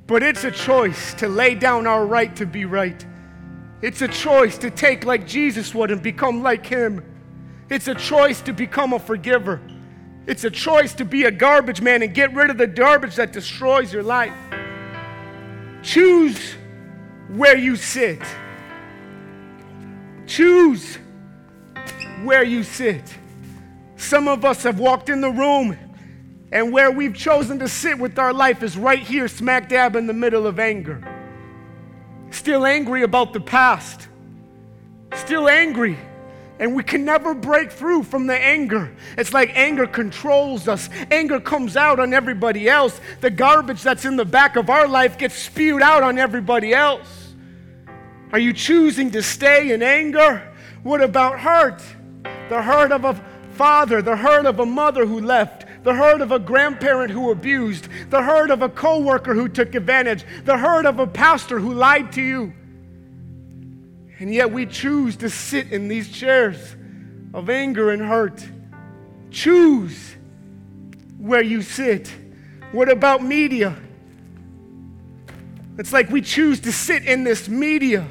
But 0.06 0.22
it's 0.22 0.44
a 0.44 0.52
choice 0.52 1.14
to 1.16 1.30
lay 1.30 1.56
down 1.56 1.88
our 1.88 2.06
right 2.06 2.36
to 2.36 2.46
be 2.46 2.66
right. 2.66 3.06
It's 3.82 4.02
a 4.02 4.08
choice 4.08 4.58
to 4.58 4.70
take 4.70 5.06
like 5.06 5.26
Jesus 5.26 5.74
would 5.74 5.92
and 5.92 6.02
become 6.02 6.44
like 6.44 6.66
him. 6.66 7.04
It's 7.70 7.88
a 7.88 7.96
choice 7.96 8.42
to 8.42 8.54
become 8.54 8.94
a 8.94 9.00
forgiver. 9.00 9.62
It's 10.28 10.44
a 10.44 10.50
choice 10.50 10.94
to 10.96 11.06
be 11.06 11.24
a 11.26 11.32
garbage 11.32 11.82
man 11.82 12.02
and 12.02 12.14
get 12.14 12.34
rid 12.34 12.50
of 12.50 12.58
the 12.58 12.68
garbage 12.68 13.16
that 13.16 13.32
destroys 13.32 13.94
your 13.94 14.04
life. 14.04 14.34
Choose 15.82 16.56
where 17.30 17.58
you 17.58 17.78
sit. 17.78 18.22
Choose 20.28 20.98
where 22.24 22.44
you 22.44 22.64
sit. 22.64 23.16
Some 23.96 24.28
of 24.28 24.44
us 24.44 24.64
have 24.64 24.80
walked 24.80 25.10
in 25.10 25.22
the 25.22 25.30
room, 25.30 25.78
and 26.52 26.72
where 26.74 26.92
we've 26.92 27.16
chosen 27.16 27.60
to 27.60 27.68
sit 27.68 27.98
with 27.98 28.20
our 28.20 28.34
life 28.34 28.62
is 28.62 28.78
right 28.78 29.00
here, 29.00 29.28
smack 29.28 29.70
dab 29.70 29.96
in 29.96 30.06
the 30.06 30.14
middle 30.14 30.48
of 30.48 30.60
anger 30.60 31.19
still 32.32 32.66
angry 32.66 33.04
about 33.04 33.34
the 33.34 33.40
past, 33.40 34.08
still 35.14 35.48
angry. 35.48 35.98
And 36.60 36.76
we 36.76 36.84
can 36.84 37.06
never 37.06 37.34
break 37.34 37.72
through 37.72 38.04
from 38.04 38.28
the 38.28 38.36
anger. 38.36 38.94
It's 39.18 39.34
like 39.34 39.52
anger 39.56 39.88
controls 39.88 40.68
us. 40.68 40.90
Anger 41.10 41.40
comes 41.40 41.78
out 41.78 42.02
on 42.02 42.14
everybody 42.14 42.68
else. 42.68 43.00
The 43.22 43.30
garbage 43.30 43.82
that's 43.82 44.04
in 44.04 44.18
the 44.18 44.26
back 44.26 44.58
of 44.58 44.70
our 44.70 44.86
life 44.86 45.18
gets 45.18 45.36
spewed 45.36 45.82
out 45.82 46.04
on 46.04 46.20
everybody 46.20 46.74
else. 46.74 47.34
Are 48.34 48.40
you 48.40 48.52
choosing 48.52 49.10
to 49.12 49.24
stay 49.24 49.72
in 49.72 49.82
anger? 49.82 50.54
What 50.84 51.02
about 51.02 51.40
hurt? 51.40 51.82
The 52.50 52.62
hurt 52.62 52.92
of 52.92 53.06
a 53.06 53.14
father, 53.54 54.02
the 54.02 54.18
hurt 54.18 54.46
of 54.46 54.60
a 54.60 54.66
mother 54.66 55.06
who 55.06 55.22
left, 55.22 55.66
the 55.84 55.94
hurt 55.94 56.22
of 56.22 56.32
a 56.32 56.40
grandparent 56.40 57.12
who 57.12 57.32
abused, 57.32 57.88
the 58.10 58.22
hurt 58.22 58.52
of 58.52 58.62
a 58.62 58.70
coworker 58.70 59.34
who 59.34 59.48
took 59.48 59.76
advantage, 59.76 60.26
the 60.46 60.58
hurt 60.58 60.86
of 60.86 61.00
a 61.00 61.08
pastor 61.08 61.60
who 61.60 61.74
lied 61.74 62.12
to 62.14 62.22
you. 62.22 62.54
And 64.20 64.34
yet 64.34 64.52
we 64.52 64.66
choose 64.66 65.16
to 65.18 65.30
sit 65.30 65.72
in 65.72 65.88
these 65.88 66.12
chairs 66.12 66.76
of 67.34 67.50
anger 67.50 67.92
and 67.92 68.02
hurt. 68.02 68.46
Choose 69.32 70.18
where 71.18 71.44
you 71.44 71.62
sit. 71.62 72.14
What 72.72 72.90
about 72.90 73.24
media? 73.24 73.76
It's 75.78 75.94
like 75.94 76.10
we 76.10 76.22
choose 76.22 76.60
to 76.62 76.74
sit 76.74 77.06
in 77.06 77.24
this 77.24 77.48
media 77.48 78.06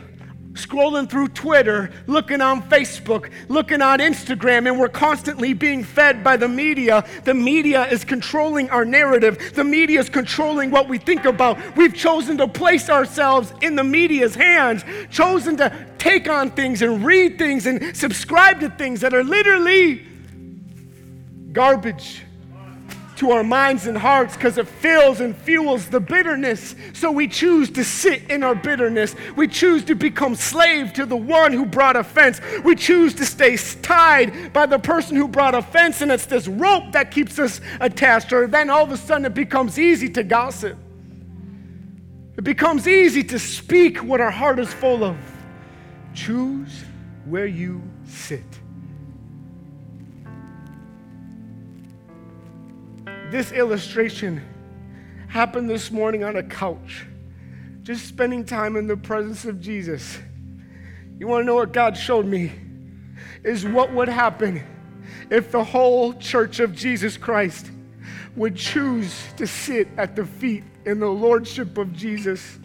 scrolling 0.59 1.09
through 1.09 1.29
Twitter, 1.29 1.91
looking 2.07 2.41
on 2.41 2.63
Facebook, 2.69 3.31
looking 3.49 3.81
on 3.81 4.01
Instagram, 4.01 4.69
and 4.69 4.79
we're 4.79 4.89
constantly 4.89 5.55
being 5.55 5.85
fed 5.85 6.23
by 6.23 6.37
the 6.37 6.49
media. 6.49 7.05
The 7.25 7.35
media 7.35 7.87
is 7.87 8.05
controlling 8.05 8.69
our 8.71 8.85
narrative, 8.85 9.53
the 9.55 9.65
media 9.65 10.01
is 10.01 10.09
controlling 10.09 10.71
what 10.71 10.89
we 10.89 10.99
think 10.99 11.25
about. 11.25 11.59
We've 11.77 11.95
chosen 11.95 12.37
to 12.39 12.49
place 12.49 12.91
ourselves 12.91 13.53
in 13.63 13.77
the 13.77 13.85
media's 13.85 14.35
hands, 14.35 14.85
chosen 15.11 15.57
to 15.59 15.73
take 15.99 16.29
on 16.29 16.51
things 16.51 16.83
and 16.83 17.05
read 17.05 17.39
things 17.39 17.67
and 17.67 17.97
subscribe 17.97 18.61
to 18.61 18.71
things 18.71 19.01
that 19.01 19.15
are 19.15 19.25
literally 19.25 20.07
garbage 21.53 22.23
to 23.19 23.33
our 23.33 23.43
minds 23.43 23.87
and 23.87 23.99
hearts 23.99 24.37
because 24.37 24.59
it 24.59 24.67
fills 24.67 25.21
and 25.21 25.37
fuels 25.37 25.89
the 25.89 25.99
bitterness. 25.99 26.75
So 26.93 27.11
we 27.11 27.27
choose 27.27 27.69
to 27.71 27.85
sit 27.85 28.31
in 28.31 28.45
our 28.45 28.55
bitterness. 28.55 29.15
We 29.37 29.49
choose 29.49 29.85
to 29.87 29.95
become 29.95 30.37
slave 30.37 30.93
to 30.95 31.05
the 31.05 31.17
one 31.17 31.53
who 31.53 31.67
brought 31.67 31.97
offense. 31.97 32.41
We 32.65 32.77
choose 32.77 33.15
to 33.15 33.27
stay 33.27 33.57
tied 33.57 34.53
by 34.53 34.67
the 34.67 34.79
person 34.79 35.17
who 35.17 35.27
brought 35.27 35.55
offense, 35.55 36.01
and 36.01 36.13
it's 36.13 36.27
this 36.27 36.47
rope 36.47 36.93
that 36.93 37.11
keeps 37.11 37.39
us 37.39 37.61
attached. 37.81 38.33
Or 38.33 38.47
then 38.47 38.71
all 38.71 38.85
of 38.85 38.93
a 38.93 38.97
sudden 38.97 39.25
it 39.25 39.35
becomes 39.35 39.79
easy 39.79 40.09
to 40.11 40.23
gossip. 40.23 40.79
It 42.37 42.45
becomes 42.45 42.87
easy 42.87 43.25
to 43.25 43.39
speak 43.39 43.99
what 43.99 44.21
our 44.21 44.31
heart 44.31 44.61
is 44.61 44.73
full 44.73 45.03
of. 45.03 45.17
Choose 46.15 46.85
where 47.27 47.47
you 47.47 47.83
sit. 48.05 48.45
This 53.31 53.53
illustration 53.53 54.43
happened 55.29 55.69
this 55.69 55.91
morning 55.91 56.25
on 56.25 56.37
a 56.37 56.43
couch, 56.43 57.05
just 57.83 58.07
spending 58.07 58.45
time 58.45 58.75
in 58.75 58.87
the 58.87 58.97
presence 58.97 59.45
of 59.45 59.61
Jesus. 59.61 60.19
You 61.19 61.27
want 61.27 61.43
to 61.43 61.47
know 61.47 61.57
what 61.57 61.73
God 61.73 61.95
showed 61.97 62.25
me? 62.25 62.53
Is 63.45 63.67
what 63.67 63.93
would 63.93 64.09
happen 64.09 64.63
if 65.31 65.53
the 65.53 65.63
whole 65.63 66.15
church 66.15 66.59
of 66.61 66.75
Jesus 66.75 67.19
Christ 67.19 67.71
would 68.35 68.57
choose 68.57 69.23
to 69.37 69.47
sit 69.47 69.89
at 69.99 70.17
the 70.17 70.25
feet 70.25 70.65
in 70.87 70.99
the 70.99 71.09
lordship 71.09 71.77
of 71.77 71.93
Jesus. 71.93 72.59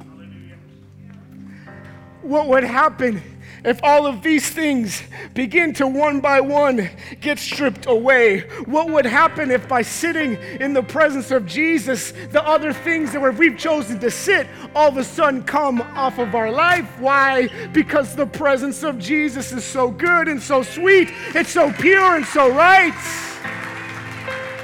What 2.21 2.47
would 2.47 2.63
happen 2.63 3.21
if 3.63 3.79
all 3.83 4.05
of 4.05 4.21
these 4.21 4.49
things 4.49 5.01
begin 5.33 5.73
to 5.73 5.87
one 5.87 6.19
by 6.19 6.41
one 6.41 6.89
get 7.21 7.39
stripped 7.39 7.85
away? 7.85 8.41
What 8.65 8.89
would 8.89 9.05
happen 9.05 9.51
if 9.51 9.67
by 9.67 9.81
sitting 9.81 10.35
in 10.59 10.73
the 10.73 10.83
presence 10.83 11.31
of 11.31 11.45
Jesus, 11.45 12.11
the 12.31 12.43
other 12.43 12.73
things 12.73 13.13
that 13.13 13.21
we've 13.37 13.57
chosen 13.57 13.99
to 13.99 14.11
sit 14.11 14.47
all 14.75 14.89
of 14.89 14.97
a 14.97 15.03
sudden 15.03 15.43
come 15.43 15.81
off 15.81 16.19
of 16.19 16.35
our 16.35 16.51
life? 16.51 16.89
Why? 16.99 17.47
Because 17.71 18.15
the 18.15 18.25
presence 18.25 18.83
of 18.83 18.99
Jesus 18.99 19.51
is 19.51 19.63
so 19.63 19.89
good 19.89 20.27
and 20.27 20.41
so 20.41 20.63
sweet, 20.63 21.09
it's 21.33 21.51
so 21.51 21.71
pure 21.71 22.15
and 22.15 22.25
so 22.25 22.49
right. 22.49 22.93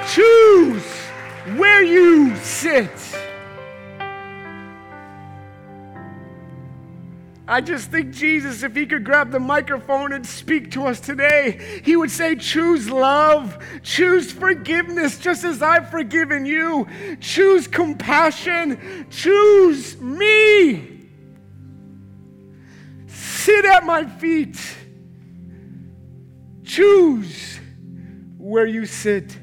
Choose 0.08 0.86
where 1.58 1.84
you 1.84 2.36
sit. 2.38 2.90
I 7.50 7.62
just 7.62 7.90
think 7.90 8.14
Jesus, 8.14 8.62
if 8.62 8.76
he 8.76 8.86
could 8.86 9.04
grab 9.04 9.32
the 9.32 9.40
microphone 9.40 10.14
and 10.14 10.24
speak 10.24 10.70
to 10.72 10.86
us 10.86 11.00
today, 11.00 11.82
he 11.84 11.96
would 11.96 12.12
say, 12.12 12.36
Choose 12.36 12.88
love, 12.92 13.58
choose 13.82 14.32
forgiveness, 14.32 15.18
just 15.18 15.44
as 15.44 15.64
I've 15.64 15.90
forgiven 15.90 16.46
you. 16.46 16.88
Choose 17.20 17.68
compassion, 17.68 19.08
choose 19.10 20.00
me. 20.00 21.08
Sit 23.08 23.66
at 23.66 23.84
my 23.84 24.06
feet. 24.06 24.60
Choose 26.64 27.60
where 28.38 28.68
you 28.68 28.86
sit. 28.86 29.36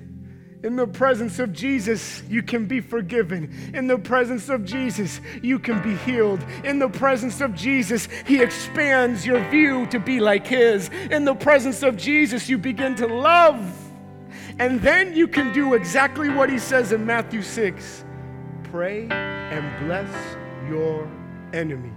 In 0.67 0.75
the 0.75 0.87
presence 0.89 1.39
of 1.39 1.53
Jesus, 1.53 2.25
you 2.29 2.43
can 2.43 2.67
be 2.67 2.81
forgiven. 2.81 3.71
In 3.73 3.87
the 3.87 3.99
presence 3.99 4.49
of 4.49 4.65
Jesus, 4.65 5.21
you 5.41 5.61
can 5.61 5.81
be 5.81 5.95
healed. 5.99 6.45
In 6.65 6.81
the 6.81 6.89
presence 6.89 7.41
of 7.41 7.55
Jesus, 7.55 8.09
He 8.27 8.43
expands 8.43 9.25
your 9.25 9.49
view 9.49 9.87
to 9.87 10.01
be 10.01 10.19
like 10.19 10.45
His. 10.45 10.89
In 11.13 11.25
the 11.25 11.37
presence 11.37 11.85
of 11.85 11.97
Jesus, 11.97 12.49
you 12.49 12.59
begin 12.59 12.97
to 12.97 13.07
love. 13.07 13.63
And 14.59 14.81
then 14.81 15.15
you 15.15 15.29
can 15.29 15.53
do 15.53 15.75
exactly 15.75 16.31
what 16.31 16.51
He 16.51 16.59
says 16.59 16.91
in 16.91 17.07
Matthew 17.07 17.43
6 17.43 18.05
pray 18.65 19.07
and 19.09 19.87
bless 19.87 20.13
your 20.69 21.09
enemies 21.53 21.93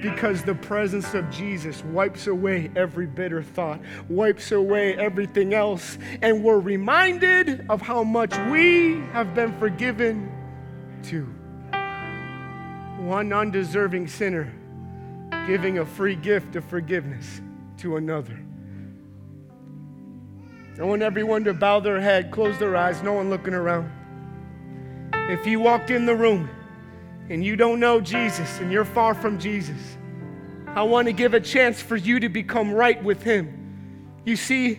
because 0.00 0.42
the 0.42 0.54
presence 0.54 1.14
of 1.14 1.30
Jesus 1.30 1.84
wipes 1.84 2.26
away 2.26 2.70
every 2.74 3.06
bitter 3.06 3.42
thought, 3.42 3.80
wipes 4.08 4.52
away 4.52 4.94
everything 4.94 5.54
else, 5.54 5.98
and 6.22 6.42
we're 6.42 6.58
reminded 6.58 7.66
of 7.68 7.80
how 7.82 8.02
much 8.02 8.36
we 8.50 9.00
have 9.12 9.34
been 9.34 9.58
forgiven 9.58 10.32
to. 11.04 11.24
One 13.04 13.32
undeserving 13.32 14.08
sinner 14.08 14.52
giving 15.46 15.78
a 15.78 15.86
free 15.86 16.16
gift 16.16 16.56
of 16.56 16.64
forgiveness 16.64 17.40
to 17.78 17.96
another. 17.96 18.38
I 20.78 20.84
want 20.84 21.02
everyone 21.02 21.44
to 21.44 21.52
bow 21.52 21.80
their 21.80 22.00
head, 22.00 22.30
close 22.30 22.58
their 22.58 22.76
eyes, 22.76 23.02
no 23.02 23.14
one 23.14 23.28
looking 23.28 23.52
around. 23.52 23.90
If 25.12 25.46
you 25.46 25.60
walked 25.60 25.90
in 25.90 26.06
the 26.06 26.14
room, 26.14 26.48
and 27.30 27.44
you 27.44 27.54
don't 27.54 27.78
know 27.78 28.00
Jesus 28.00 28.58
and 28.58 28.72
you're 28.72 28.84
far 28.84 29.14
from 29.14 29.38
Jesus, 29.38 29.96
I 30.66 30.82
want 30.82 31.06
to 31.06 31.12
give 31.12 31.32
a 31.32 31.40
chance 31.40 31.80
for 31.80 31.96
you 31.96 32.20
to 32.20 32.28
become 32.28 32.72
right 32.72 33.02
with 33.02 33.22
Him. 33.22 34.20
You 34.24 34.36
see, 34.36 34.78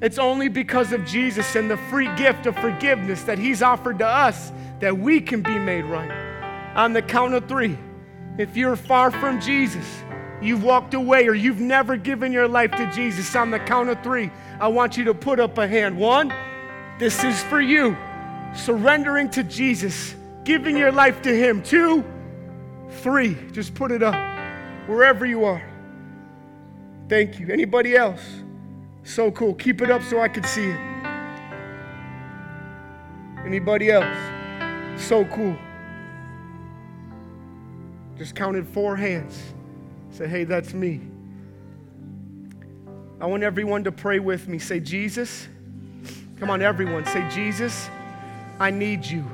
it's 0.00 0.18
only 0.18 0.48
because 0.48 0.92
of 0.92 1.06
Jesus 1.06 1.54
and 1.54 1.70
the 1.70 1.76
free 1.76 2.12
gift 2.16 2.46
of 2.46 2.56
forgiveness 2.58 3.22
that 3.22 3.38
He's 3.38 3.62
offered 3.62 4.00
to 4.00 4.06
us 4.06 4.52
that 4.80 4.98
we 4.98 5.20
can 5.20 5.42
be 5.42 5.56
made 5.58 5.84
right. 5.84 6.10
On 6.74 6.92
the 6.92 7.02
count 7.02 7.34
of 7.34 7.48
three, 7.48 7.78
if 8.36 8.56
you're 8.56 8.76
far 8.76 9.12
from 9.12 9.40
Jesus, 9.40 9.86
you've 10.40 10.64
walked 10.64 10.94
away, 10.94 11.28
or 11.28 11.34
you've 11.34 11.60
never 11.60 11.96
given 11.96 12.32
your 12.32 12.48
life 12.48 12.72
to 12.72 12.90
Jesus, 12.90 13.36
on 13.36 13.52
the 13.52 13.60
count 13.60 13.90
of 13.90 14.02
three, 14.02 14.30
I 14.60 14.66
want 14.68 14.96
you 14.96 15.04
to 15.04 15.14
put 15.14 15.38
up 15.38 15.56
a 15.58 15.68
hand. 15.68 15.96
One, 15.96 16.34
this 16.98 17.22
is 17.22 17.40
for 17.44 17.60
you, 17.60 17.96
surrendering 18.54 19.30
to 19.30 19.44
Jesus 19.44 20.16
giving 20.44 20.76
your 20.76 20.92
life 20.92 21.22
to 21.22 21.34
Him. 21.34 21.62
Two, 21.62 22.04
three, 23.02 23.36
just 23.52 23.74
put 23.74 23.90
it 23.90 24.02
up 24.02 24.14
wherever 24.88 25.24
you 25.24 25.44
are. 25.44 25.62
Thank 27.08 27.38
you. 27.38 27.48
Anybody 27.50 27.96
else? 27.96 28.22
So 29.04 29.30
cool. 29.30 29.54
Keep 29.54 29.82
it 29.82 29.90
up 29.90 30.02
so 30.02 30.20
I 30.20 30.28
can 30.28 30.44
see 30.44 30.64
it. 30.64 30.80
Anybody 33.44 33.90
else? 33.90 34.16
So 34.96 35.24
cool. 35.26 35.56
Just 38.16 38.34
counted 38.34 38.66
four 38.66 38.96
hands. 38.96 39.40
Say, 40.10 40.28
hey, 40.28 40.44
that's 40.44 40.74
me. 40.74 41.00
I 43.20 43.26
want 43.26 43.42
everyone 43.42 43.84
to 43.84 43.92
pray 43.92 44.18
with 44.18 44.48
me. 44.48 44.58
Say, 44.58 44.80
Jesus. 44.80 45.48
Come 46.38 46.50
on, 46.50 46.62
everyone. 46.62 47.04
Say, 47.06 47.28
Jesus, 47.30 47.88
I 48.58 48.70
need 48.70 49.04
you. 49.04 49.24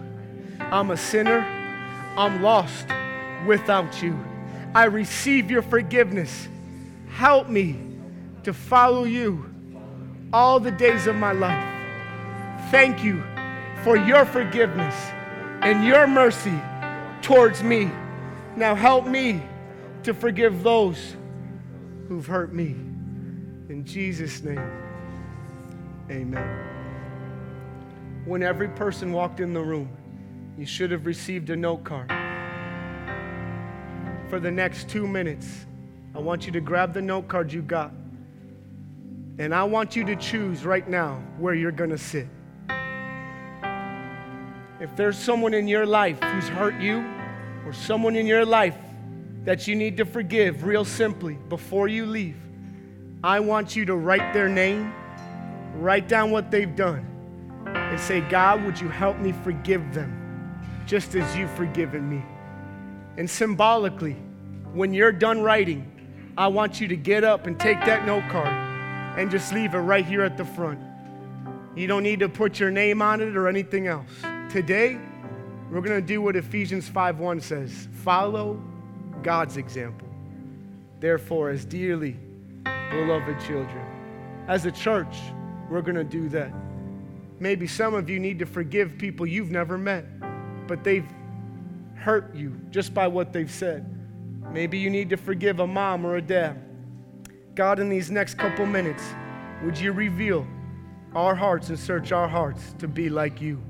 I'm 0.70 0.90
a 0.90 0.96
sinner. 0.96 1.46
I'm 2.16 2.42
lost 2.42 2.86
without 3.46 4.02
you. 4.02 4.18
I 4.74 4.84
receive 4.84 5.50
your 5.50 5.62
forgiveness. 5.62 6.48
Help 7.10 7.48
me 7.48 7.80
to 8.44 8.52
follow 8.52 9.04
you 9.04 9.44
all 10.32 10.60
the 10.60 10.70
days 10.70 11.06
of 11.06 11.16
my 11.16 11.32
life. 11.32 11.64
Thank 12.70 13.02
you 13.02 13.22
for 13.82 13.96
your 13.96 14.26
forgiveness 14.26 14.94
and 15.62 15.84
your 15.86 16.06
mercy 16.06 16.60
towards 17.22 17.62
me. 17.62 17.90
Now 18.56 18.74
help 18.74 19.06
me 19.06 19.42
to 20.02 20.12
forgive 20.12 20.62
those 20.62 21.16
who've 22.08 22.26
hurt 22.26 22.52
me. 22.52 22.76
In 23.68 23.84
Jesus' 23.84 24.42
name, 24.42 24.70
amen. 26.10 26.64
When 28.24 28.42
every 28.42 28.68
person 28.68 29.12
walked 29.12 29.40
in 29.40 29.52
the 29.52 29.60
room, 29.60 29.97
you 30.58 30.66
should 30.66 30.90
have 30.90 31.06
received 31.06 31.50
a 31.50 31.56
note 31.56 31.84
card. 31.84 32.08
For 34.28 34.40
the 34.40 34.50
next 34.50 34.88
two 34.88 35.06
minutes, 35.06 35.66
I 36.16 36.18
want 36.18 36.46
you 36.46 36.52
to 36.52 36.60
grab 36.60 36.92
the 36.92 37.00
note 37.00 37.28
card 37.28 37.52
you 37.52 37.62
got. 37.62 37.92
And 39.38 39.54
I 39.54 39.62
want 39.62 39.94
you 39.94 40.04
to 40.04 40.16
choose 40.16 40.64
right 40.64 40.88
now 40.88 41.22
where 41.38 41.54
you're 41.54 41.70
going 41.70 41.90
to 41.90 41.98
sit. 41.98 42.26
If 44.80 44.96
there's 44.96 45.16
someone 45.16 45.54
in 45.54 45.68
your 45.68 45.86
life 45.86 46.20
who's 46.20 46.48
hurt 46.48 46.80
you, 46.80 47.08
or 47.64 47.72
someone 47.72 48.16
in 48.16 48.26
your 48.26 48.44
life 48.44 48.76
that 49.44 49.68
you 49.68 49.76
need 49.76 49.96
to 49.98 50.04
forgive, 50.04 50.64
real 50.64 50.84
simply, 50.84 51.34
before 51.48 51.86
you 51.86 52.04
leave, 52.04 52.36
I 53.22 53.38
want 53.38 53.76
you 53.76 53.84
to 53.84 53.94
write 53.94 54.32
their 54.32 54.48
name, 54.48 54.92
write 55.76 56.08
down 56.08 56.32
what 56.32 56.50
they've 56.50 56.74
done, 56.74 57.06
and 57.64 58.00
say, 58.00 58.22
God, 58.22 58.64
would 58.64 58.80
you 58.80 58.88
help 58.88 59.18
me 59.18 59.32
forgive 59.44 59.94
them? 59.94 60.17
Just 60.88 61.14
as 61.14 61.36
you've 61.36 61.50
forgiven 61.50 62.08
me. 62.08 62.22
And 63.18 63.28
symbolically, 63.28 64.16
when 64.72 64.94
you're 64.94 65.12
done 65.12 65.42
writing, 65.42 65.92
I 66.36 66.48
want 66.48 66.80
you 66.80 66.88
to 66.88 66.96
get 66.96 67.24
up 67.24 67.46
and 67.46 67.60
take 67.60 67.78
that 67.84 68.06
note 68.06 68.24
card 68.30 68.48
and 69.18 69.30
just 69.30 69.52
leave 69.52 69.74
it 69.74 69.78
right 69.78 70.06
here 70.06 70.22
at 70.22 70.38
the 70.38 70.46
front. 70.46 70.80
You 71.76 71.88
don't 71.88 72.02
need 72.02 72.20
to 72.20 72.28
put 72.28 72.58
your 72.58 72.70
name 72.70 73.02
on 73.02 73.20
it 73.20 73.36
or 73.36 73.48
anything 73.48 73.86
else. 73.86 74.10
Today, 74.50 74.98
we're 75.70 75.82
going 75.82 76.00
to 76.00 76.06
do 76.06 76.22
what 76.22 76.36
Ephesians 76.36 76.88
5:1 76.88 77.42
says. 77.42 77.86
Follow 77.92 78.58
God's 79.22 79.58
example. 79.58 80.08
Therefore, 81.00 81.50
as 81.50 81.66
dearly 81.66 82.16
beloved 82.64 83.38
children, 83.40 83.84
as 84.48 84.64
a 84.64 84.72
church, 84.72 85.18
we're 85.68 85.82
going 85.82 85.96
to 85.96 86.04
do 86.04 86.30
that. 86.30 86.50
Maybe 87.38 87.66
some 87.66 87.92
of 87.92 88.08
you 88.08 88.18
need 88.18 88.38
to 88.38 88.46
forgive 88.46 88.96
people 88.96 89.26
you've 89.26 89.50
never 89.50 89.76
met, 89.76 90.06
but 90.68 90.84
they've 90.84 91.08
hurt 91.94 92.34
you 92.34 92.60
just 92.70 92.94
by 92.94 93.08
what 93.08 93.32
they've 93.32 93.50
said. 93.50 93.92
Maybe 94.52 94.78
you 94.78 94.90
need 94.90 95.10
to 95.10 95.16
forgive 95.16 95.58
a 95.60 95.66
mom 95.66 96.06
or 96.06 96.16
a 96.16 96.22
dad. 96.22 96.62
God, 97.54 97.80
in 97.80 97.88
these 97.88 98.10
next 98.10 98.34
couple 98.34 98.66
minutes, 98.66 99.02
would 99.64 99.76
you 99.76 99.92
reveal 99.92 100.46
our 101.14 101.34
hearts 101.34 101.68
and 101.70 101.78
search 101.78 102.12
our 102.12 102.28
hearts 102.28 102.74
to 102.78 102.86
be 102.86 103.08
like 103.08 103.40
you, 103.40 103.60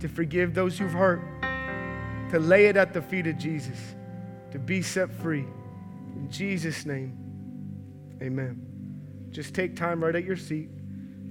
to 0.00 0.08
forgive 0.08 0.52
those 0.52 0.78
who've 0.78 0.92
hurt, 0.92 1.22
to 2.30 2.38
lay 2.38 2.66
it 2.66 2.76
at 2.76 2.92
the 2.92 3.00
feet 3.00 3.26
of 3.26 3.38
Jesus, 3.38 3.78
to 4.50 4.58
be 4.58 4.82
set 4.82 5.10
free. 5.10 5.46
In 6.16 6.28
Jesus' 6.30 6.84
name, 6.84 7.16
amen. 8.20 8.60
Just 9.30 9.54
take 9.54 9.76
time 9.76 10.04
right 10.04 10.14
at 10.14 10.24
your 10.24 10.36
seat. 10.36 10.68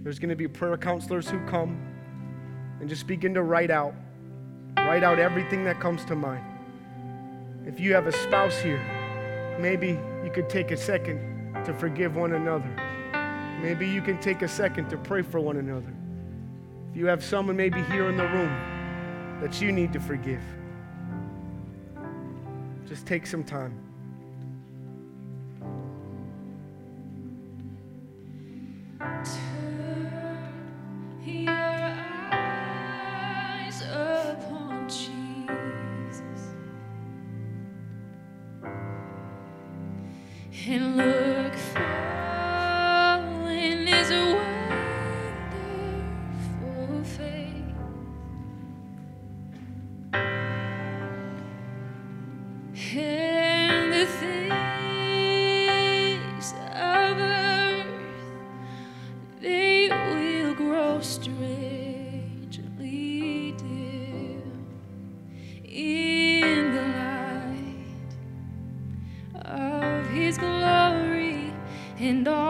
There's 0.03 0.17
going 0.17 0.29
to 0.29 0.35
be 0.35 0.47
prayer 0.47 0.77
counselors 0.77 1.29
who 1.29 1.39
come 1.45 1.79
and 2.79 2.89
just 2.89 3.05
begin 3.05 3.33
to 3.35 3.43
write 3.43 3.69
out. 3.69 3.93
Write 4.77 5.03
out 5.03 5.19
everything 5.19 5.63
that 5.65 5.79
comes 5.79 6.03
to 6.05 6.15
mind. 6.15 6.43
If 7.65 7.79
you 7.79 7.93
have 7.93 8.07
a 8.07 8.11
spouse 8.11 8.59
here, 8.59 8.81
maybe 9.59 9.99
you 10.23 10.31
could 10.33 10.49
take 10.49 10.71
a 10.71 10.77
second 10.77 11.63
to 11.65 11.73
forgive 11.73 12.15
one 12.15 12.33
another. 12.33 12.69
Maybe 13.61 13.87
you 13.87 14.01
can 14.01 14.19
take 14.19 14.41
a 14.41 14.47
second 14.47 14.89
to 14.89 14.97
pray 14.97 15.21
for 15.21 15.39
one 15.39 15.57
another. 15.57 15.93
If 16.89 16.97
you 16.97 17.05
have 17.05 17.23
someone 17.23 17.55
maybe 17.55 17.81
here 17.83 18.09
in 18.09 18.17
the 18.17 18.27
room 18.27 19.39
that 19.39 19.61
you 19.61 19.71
need 19.71 19.93
to 19.93 19.99
forgive, 19.99 20.41
just 22.85 23.05
take 23.05 23.27
some 23.27 23.43
time. 23.43 23.90
And 72.03 72.27
all 72.27 72.40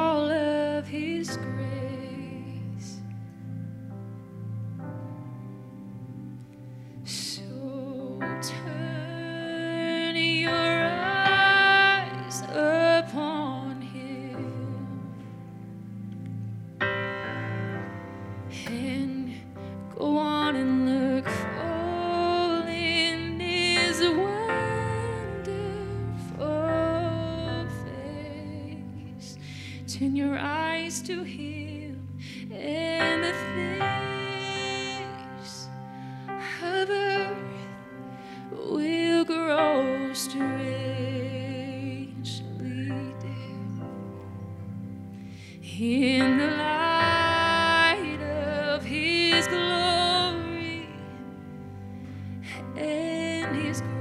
and 52.77 53.55
his 53.55 53.81
grace. 53.81 53.91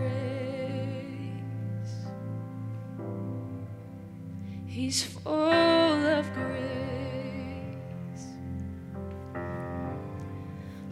He's 4.66 5.02
full 5.02 5.32
of 5.32 6.32
grace. 6.32 6.50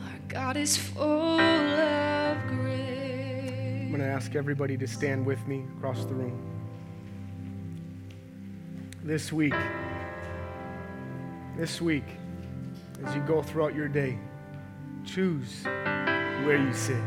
Our 0.02 0.18
God 0.28 0.56
is 0.56 0.76
full 0.76 1.40
of 1.40 2.46
grace. 2.48 3.82
I'm 3.82 3.88
going 3.88 4.00
to 4.00 4.06
ask 4.06 4.34
everybody 4.34 4.76
to 4.76 4.86
stand 4.86 5.24
with 5.24 5.46
me 5.46 5.64
across 5.76 6.04
the 6.04 6.14
room. 6.14 6.44
This 9.04 9.32
week, 9.32 9.54
this 11.56 11.80
week, 11.80 12.04
as 13.04 13.14
you 13.14 13.22
go 13.22 13.42
throughout 13.42 13.74
your 13.74 13.88
day, 13.88 14.18
choose 15.04 15.64
where 15.64 16.56
you 16.56 16.74
sit. 16.74 17.02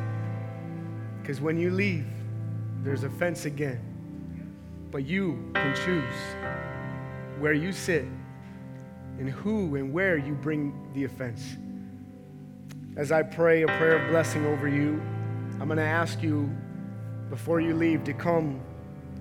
Because 1.32 1.42
when 1.42 1.58
you 1.58 1.72
leave, 1.72 2.06
there's 2.84 3.06
a 3.06 3.10
fence 3.10 3.46
again. 3.46 3.80
But 4.92 5.06
you 5.06 5.50
can 5.56 5.74
choose 5.74 6.14
where 7.40 7.54
you 7.54 7.72
sit 7.72 8.04
and 9.18 9.30
who 9.30 9.78
and 9.78 9.94
where 9.94 10.18
you 10.18 10.34
bring 10.34 10.74
the 10.94 11.06
offense. 11.06 11.56
As 12.98 13.14
I 13.14 13.24
pray 13.24 13.62
a 13.62 13.68
prayer 13.68 14.04
of 14.04 14.12
blessing 14.12 14.46
over 14.46 14.68
you, 14.68 15.02
I'm 15.62 15.68
going 15.68 15.78
to 15.78 15.84
ask 15.84 16.22
you 16.22 16.50
before 17.30 17.62
you 17.62 17.76
leave 17.76 18.04
to 18.04 18.14
come 18.14 18.60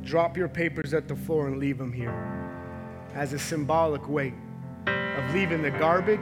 drop 0.02 0.36
your 0.36 0.48
papers 0.48 0.92
at 0.92 1.06
the 1.06 1.14
floor 1.14 1.46
and 1.46 1.58
leave 1.58 1.78
them 1.78 1.92
here 1.92 2.10
as 3.14 3.34
a 3.34 3.38
symbolic 3.38 4.08
way 4.08 4.34
of 4.88 5.32
leaving 5.32 5.62
the 5.62 5.70
garbage 5.70 6.18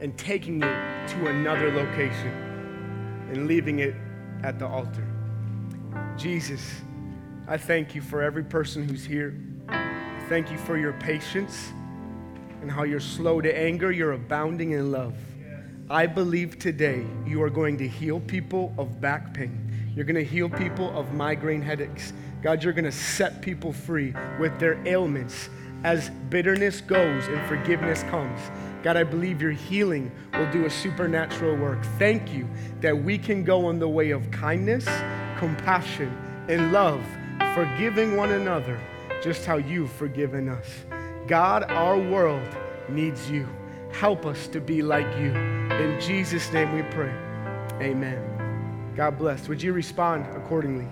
and 0.00 0.16
taking 0.16 0.62
it 0.62 1.08
to 1.08 1.26
another 1.26 1.70
location 1.70 2.32
and 3.30 3.46
leaving 3.46 3.80
it 3.80 3.94
at 4.42 4.58
the 4.58 4.66
altar. 4.66 5.06
Jesus, 6.16 6.82
I 7.48 7.56
thank 7.56 7.94
you 7.94 8.02
for 8.02 8.22
every 8.22 8.44
person 8.44 8.88
who's 8.88 9.04
here. 9.04 9.38
Thank 10.28 10.50
you 10.50 10.58
for 10.58 10.76
your 10.76 10.92
patience 10.94 11.72
and 12.62 12.70
how 12.70 12.82
you're 12.82 13.00
slow 13.00 13.40
to 13.40 13.56
anger, 13.56 13.92
you're 13.92 14.12
abounding 14.12 14.72
in 14.72 14.90
love. 14.90 15.14
I 15.88 16.06
believe 16.06 16.58
today 16.58 17.06
you 17.24 17.40
are 17.42 17.50
going 17.50 17.78
to 17.78 17.86
heal 17.86 18.18
people 18.18 18.74
of 18.76 19.00
back 19.00 19.32
pain. 19.32 19.92
You're 19.94 20.04
going 20.04 20.16
to 20.16 20.24
heal 20.24 20.48
people 20.48 20.96
of 20.98 21.14
migraine 21.14 21.62
headaches. 21.62 22.12
God, 22.42 22.64
you're 22.64 22.72
going 22.72 22.84
to 22.84 22.92
set 22.92 23.40
people 23.40 23.72
free 23.72 24.12
with 24.40 24.58
their 24.58 24.84
ailments 24.86 25.48
as 25.84 26.10
bitterness 26.28 26.80
goes 26.80 27.28
and 27.28 27.40
forgiveness 27.46 28.02
comes. 28.04 28.40
God, 28.82 28.96
I 28.96 29.04
believe 29.04 29.42
your 29.42 29.52
healing 29.52 30.10
will 30.32 30.50
do 30.52 30.64
a 30.64 30.70
supernatural 30.70 31.56
work. 31.56 31.84
Thank 31.98 32.32
you 32.32 32.48
that 32.80 32.96
we 32.96 33.18
can 33.18 33.42
go 33.44 33.70
in 33.70 33.78
the 33.78 33.88
way 33.88 34.10
of 34.10 34.30
kindness, 34.30 34.84
compassion, 35.38 36.16
and 36.48 36.72
love, 36.72 37.02
forgiving 37.54 38.16
one 38.16 38.32
another 38.32 38.80
just 39.22 39.44
how 39.44 39.56
you've 39.56 39.90
forgiven 39.92 40.48
us. 40.48 40.66
God, 41.26 41.64
our 41.64 41.98
world 41.98 42.48
needs 42.88 43.30
you. 43.30 43.48
Help 43.92 44.26
us 44.26 44.46
to 44.48 44.60
be 44.60 44.82
like 44.82 45.06
you. 45.18 45.34
In 45.34 45.98
Jesus' 46.00 46.52
name 46.52 46.72
we 46.74 46.82
pray. 46.82 47.12
Amen. 47.80 48.92
God 48.94 49.18
bless. 49.18 49.48
Would 49.48 49.62
you 49.62 49.72
respond 49.72 50.26
accordingly? 50.36 50.86